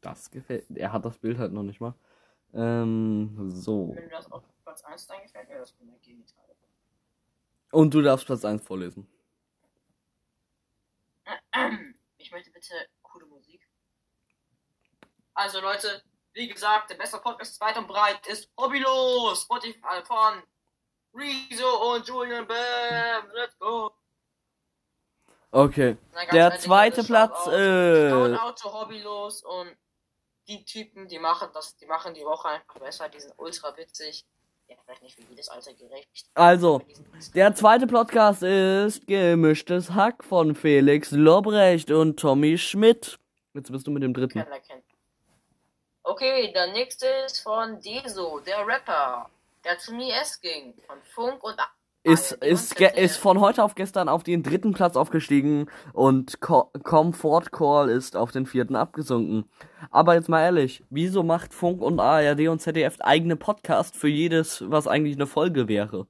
Das 0.05 0.31
gefällt. 0.31 0.67
Er 0.75 0.93
hat 0.93 1.05
das 1.05 1.17
Bild 1.17 1.39
halt 1.39 1.53
noch 1.53 1.63
nicht 1.63 1.81
mal. 1.81 1.95
Ähm, 2.53 3.51
so. 3.51 3.93
Wenn 3.95 4.05
du 4.05 4.11
das 4.11 4.31
auf 4.31 4.45
Platz 4.63 4.85
1 4.85 5.07
dann 5.07 5.23
gefällt 5.23 5.49
mir, 5.49 5.59
das 5.59 5.73
bin 5.73 5.89
ich 5.95 6.03
Gegenteil. 6.03 6.45
Und 7.73 7.95
du 7.95 8.03
darfst 8.03 8.27
Platz 8.27 8.45
1 8.45 8.63
vorlesen. 8.63 9.09
Ich 12.17 12.31
möchte 12.33 12.51
bitte 12.51 12.73
coole 13.03 13.27
Musik. 13.27 13.69
Also 15.35 15.61
Leute, 15.61 16.03
wie 16.33 16.49
gesagt, 16.49 16.89
der 16.89 16.95
beste 16.95 17.19
Podcast 17.19 17.61
weit 17.61 17.77
und 17.77 17.87
breit 17.87 18.27
ist 18.27 18.51
Hobbylos, 18.59 19.43
Spotify 19.43 20.03
von 20.05 20.43
Rezo 21.13 21.93
und 21.93 22.09
Julian 22.09 22.47
Bam. 22.47 23.31
Let's 23.35 23.59
go. 23.59 23.93
Okay. 25.51 25.99
Der 26.33 26.49
nette 26.49 26.63
zweite 26.63 27.05
Platz, 27.05 27.47
äh. 27.49 28.11
Zu 28.57 28.73
Hobbylos 28.73 29.43
und 29.43 29.77
die 30.49 30.65
Typen, 30.65 31.09
die 31.09 31.19
machen 31.19 31.49
das, 31.55 31.77
die 31.77 31.87
machen 31.87 32.15
die 32.15 32.25
Woche 32.25 32.49
einfach 32.49 32.79
besser, 32.79 33.09
die 33.09 33.21
sind 33.21 33.35
ultra 33.37 33.77
witzig. 33.77 34.25
Ja, 34.69 34.77
vielleicht 34.85 35.03
nicht 35.03 35.15
für 35.17 35.23
jedes 35.29 35.49
Alter 35.51 35.75
gerecht. 35.75 36.27
Also, 36.33 36.81
der 37.35 37.55
zweite 37.55 37.87
Podcast 37.87 38.43
ist 38.43 39.07
Gemischtes 39.07 39.91
Hack 39.91 40.25
von 40.25 40.55
Felix 40.55 41.11
Lobrecht 41.11 41.91
und 41.91 42.19
Tommy 42.19 42.57
Schmidt. 42.57 43.19
Jetzt 43.53 43.71
bist 43.71 43.87
du 43.87 43.91
mit 43.91 44.03
dem 44.03 44.15
dritten. 44.15 44.43
Okay, 46.03 46.53
der 46.53 46.73
nächste 46.73 47.07
ist 47.27 47.41
von 47.41 47.81
Deso, 47.81 48.41
der 48.41 48.67
Rapper, 48.67 49.29
der 49.65 49.79
zu 49.79 49.93
mir 49.93 50.15
S 50.17 50.41
ging, 50.41 50.75
von 50.87 51.03
Funk 51.03 51.43
und 51.45 51.59
A- 51.59 51.71
Ist, 52.07 52.33
ist, 52.33 52.79
ist 52.81 53.17
von 53.17 53.41
heute 53.41 53.65
auf 53.65 53.75
gestern 53.75 54.11
auf 54.11 54.23
den 54.23 54.43
dritten 54.43 54.75
Platz 54.75 54.95
aufgestiegen 54.95 55.71
und 55.95 56.39
Co 56.43 56.71
Comfort 56.83 57.51
Call 57.51 57.89
ist 57.89 58.15
auf 58.15 58.31
den 58.31 58.45
vierten 58.45 58.77
abgesunken. 58.77 59.49
Aber 59.91 60.15
jetzt 60.15 60.29
mal 60.29 60.43
ehrlich, 60.43 60.85
wieso 60.91 61.23
macht 61.23 61.55
Funk 61.55 61.81
und 61.81 62.01
ARD 62.01 62.49
und 62.49 62.61
ZDF 62.61 63.01
eigene 63.01 63.37
Podcast 63.37 63.97
für 63.97 64.09
jedes, 64.09 64.71
was 64.71 64.87
eigentlich 64.87 65.17
eine 65.17 65.27
Folge 65.27 65.67
wäre? 65.67 66.07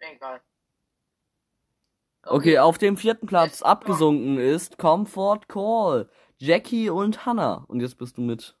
Egal. 0.00 0.40
Okay, 2.24 2.58
auf 2.58 2.76
dem 2.78 2.96
vierten 2.96 3.28
Platz 3.28 3.60
Jetzt- 3.60 3.66
abgesunken 3.66 4.38
ist 4.38 4.78
Comfort 4.78 5.42
Call, 5.46 6.10
Jackie 6.38 6.90
und 6.90 7.24
Hannah. 7.24 7.64
Und 7.68 7.80
jetzt 7.80 7.98
bist 7.98 8.18
du 8.18 8.20
mit. 8.22 8.56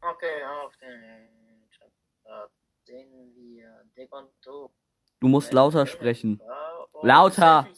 Okay, 0.00 0.44
auf 0.64 0.76
den 0.78 1.16
Dick 3.96 4.12
und 4.12 4.28
doof. 4.44 4.70
Du 5.20 5.28
musst 5.28 5.52
lauter 5.52 5.86
sprechen. 5.86 6.40
Ja, 6.44 6.86
und 6.92 7.06
Lauter. 7.06 7.68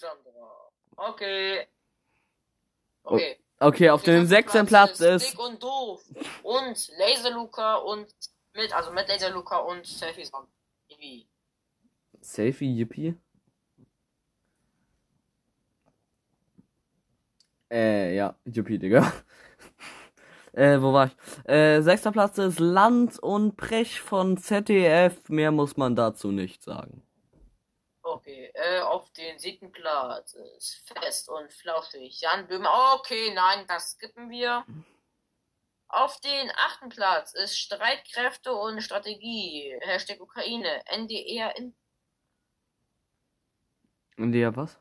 Okay. 0.96 1.66
Okay. 3.05 3.37
Okay, 3.61 3.90
auf 3.90 4.03
dem 4.03 4.27
sechsten 4.27 4.66
Platz 4.66 5.01
ist. 5.01 5.33
Dick 5.33 5.40
und 5.40 5.62
doof. 5.62 6.05
Und 6.42 6.90
Laser 6.98 7.31
Luca 7.31 7.77
und 7.77 8.07
mit, 8.55 8.72
also 8.72 8.92
mit 8.92 9.09
Laser 9.09 9.31
Luca 9.31 9.57
und 9.59 9.85
Selfie. 9.85 10.29
Irgendwie. 10.88 11.27
Selfie 12.20 12.72
Yippie? 12.72 13.14
Äh, 17.70 18.14
ja, 18.14 18.35
Yippie, 18.44 18.79
Digga. 18.79 19.12
äh, 20.53 20.81
wo 20.81 20.92
war 20.92 21.07
ich? 21.07 21.48
Äh, 21.48 21.81
sechster 21.83 22.12
Platz 22.12 22.38
ist 22.38 22.61
Land 22.61 23.18
und 23.18 23.57
Brech 23.57 24.01
von 24.01 24.37
ZDF. 24.37 25.29
Mehr 25.29 25.51
muss 25.51 25.77
man 25.77 25.96
dazu 25.96 26.31
nicht 26.31 26.62
sagen. 26.62 27.03
Okay, 28.11 28.51
äh, 28.55 28.81
auf 28.81 29.11
den 29.12 29.38
siebten 29.38 29.71
Platz 29.71 30.33
ist 30.33 30.88
Fest 30.88 31.29
und 31.29 31.53
Flauschig. 31.53 32.21
Jan 32.21 32.47
Böhmer. 32.49 32.94
Okay, 32.99 33.33
nein, 33.35 33.66
das 33.66 33.92
skippen 33.92 34.31
wir. 34.31 34.64
Auf 35.88 36.18
den 36.21 36.51
achten 36.57 36.88
Platz 36.88 37.35
ist 37.35 37.59
Streitkräfte 37.59 38.53
und 38.55 38.81
Strategie. 38.83 39.77
Hashtag 39.83 40.21
Ukraine. 40.21 40.83
NDR 40.87 41.55
in, 41.57 41.75
Und 44.16 44.33
der 44.33 44.55
was? 44.57 44.79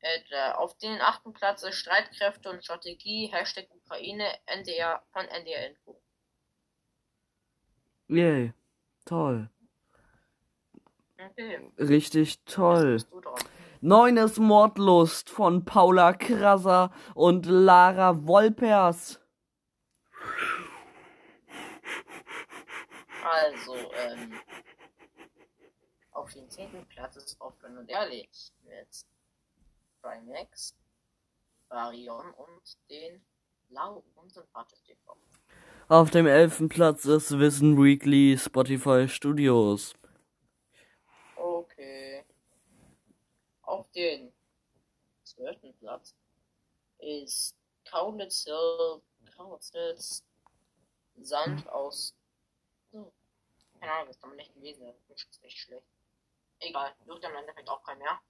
äh, 0.00 0.20
da- 0.30 0.54
auf 0.56 0.76
den 0.78 1.00
achten 1.00 1.32
Platz 1.32 1.62
ist 1.62 1.76
Streitkräfte 1.76 2.50
und 2.50 2.62
Strategie. 2.64 3.28
Hashtag 3.32 3.68
Ukraine. 3.70 4.38
NDR 4.46 5.02
von 5.12 5.26
NDR 5.28 5.66
Info. 5.70 6.00
Yay. 8.08 8.52
Toll. 9.06 9.48
Okay, 11.30 11.70
Richtig 11.78 12.42
toll. 12.44 12.94
bist 12.94 13.12
du 13.12 13.20
dran. 13.20 13.34
Neun 13.82 14.16
ist 14.18 14.38
Mordlust 14.38 15.30
von 15.30 15.64
Paula 15.64 16.12
Krasser 16.12 16.92
und 17.14 17.46
Lara 17.46 18.26
Wolpers. 18.26 19.20
Also, 23.24 23.74
ähm, 23.74 24.32
auf 26.12 26.32
den 26.32 26.48
zehnten 26.50 26.84
Platz 26.86 27.16
ist 27.16 27.40
offen 27.40 27.78
und 27.78 27.88
ehrlich 27.88 28.28
mit 28.64 29.04
Primax, 30.02 30.74
Varion 31.68 32.30
und 32.32 32.76
den 32.90 33.22
Lau 33.70 34.02
und 34.16 34.32
Sympathisch 34.32 34.82
TV. 34.84 35.16
Auf 35.88 36.10
dem 36.10 36.26
elften 36.26 36.68
Platz 36.68 37.04
ist 37.04 37.38
Wissen 37.38 37.82
Weekly 37.82 38.36
Spotify 38.38 39.08
Studios. 39.08 39.94
Okay. 41.80 42.24
Auf 43.62 43.90
den 43.92 44.32
zwölften 45.24 45.72
Platz 45.78 46.14
ist 46.98 47.56
Kaulitz 47.90 48.44
Hill, 48.44 49.00
Kaulitz 49.34 50.22
Sand 51.22 51.66
aus. 51.70 52.14
So. 52.92 53.10
Keine 53.80 53.92
Ahnung, 53.92 54.08
was 54.08 54.18
damit 54.18 54.36
nicht 54.36 54.54
gewesen 54.54 54.88
ist. 54.88 54.98
Das 55.08 55.22
ist 55.22 55.42
echt 55.42 55.56
schlecht. 55.56 55.86
Egal, 56.58 56.92
juckt 57.06 57.24
im 57.24 57.34
Endeffekt 57.34 57.68
auch 57.70 57.82
kein 57.82 57.96
mehr. 57.96 58.20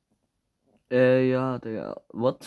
Äh, 0.93 1.31
ja, 1.31 1.59
der. 1.59 2.01
What? 2.11 2.47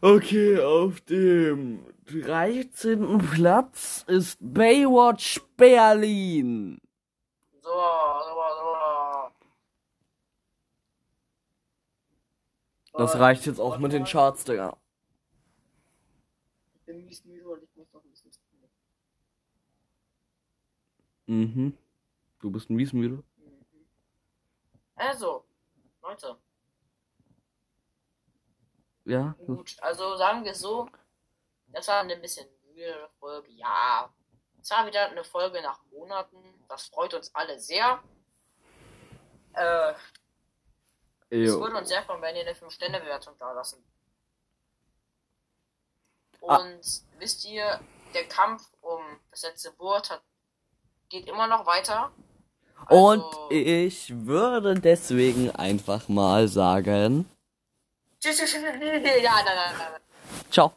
Okay, 0.00 0.60
auf 0.60 1.00
dem 1.00 1.92
13. 2.04 3.18
Platz 3.18 4.04
ist 4.06 4.38
Baywatch 4.40 5.40
Berlin. 5.56 6.80
Das 12.92 13.18
reicht 13.18 13.44
jetzt 13.46 13.58
auch 13.60 13.78
mit 13.78 13.92
den 13.92 14.04
Charts, 14.04 14.44
Digga. 14.44 14.76
Ich 16.74 16.80
bin 16.82 17.04
mies 17.04 17.24
müde 17.24 17.48
und 17.48 17.62
ich 17.62 17.74
muss 17.74 17.92
noch 17.92 18.04
ein 18.04 18.10
bisschen 18.10 18.32
spielen. 18.32 18.70
Mhm. 21.26 21.78
Du 22.40 22.50
bist 22.50 22.70
ein 22.70 22.78
Wiesmüde? 22.78 23.16
Mhm. 23.16 23.24
Also, 24.94 25.44
Leute, 26.02 26.38
Ja? 29.04 29.34
gut. 29.46 29.76
Also 29.80 30.16
sagen 30.16 30.44
wir 30.44 30.54
so, 30.54 30.88
das 31.68 31.88
war 31.88 32.00
eine 32.00 32.16
bisschen 32.16 32.46
müde 32.66 33.08
Folge. 33.18 33.50
Ja, 33.52 34.12
es 34.64 34.70
war 34.70 34.86
wieder 34.86 35.10
eine 35.10 35.22
Folge 35.24 35.60
nach 35.60 35.78
Monaten. 35.92 36.38
Das 36.68 36.86
freut 36.86 37.12
uns 37.12 37.34
alle 37.34 37.60
sehr. 37.60 38.02
Äh, 39.52 39.92
es 41.28 41.52
würde 41.52 41.76
uns 41.76 41.88
sehr 41.88 42.02
freuen, 42.02 42.22
wenn 42.22 42.34
ihr 42.34 42.42
eine 42.42 42.54
5-Sterne-Bewertung 42.54 43.34
da 43.38 43.52
lassen. 43.52 43.84
Ah. 46.40 46.56
Und 46.56 46.80
wisst 47.18 47.44
ihr, 47.44 47.78
der 48.14 48.26
Kampf 48.26 48.66
um 48.80 49.02
das 49.30 49.42
letzte 49.42 49.78
Wort 49.78 50.08
hat, 50.10 50.22
geht 51.10 51.28
immer 51.28 51.46
noch 51.46 51.66
weiter. 51.66 52.10
Und 52.88 53.22
Also- 53.22 53.50
ich 53.50 54.24
würde 54.24 54.80
deswegen 54.80 55.50
einfach 55.50 56.08
mal 56.08 56.48
sagen. 56.48 57.30
Tschüss, 58.18 58.38
tschüss, 58.38 58.52
tschüss. 58.52 58.62
Ja, 58.62 59.42
nein, 59.44 59.44
nein, 59.44 59.74
nein. 59.76 60.00
Ciao. 60.50 60.72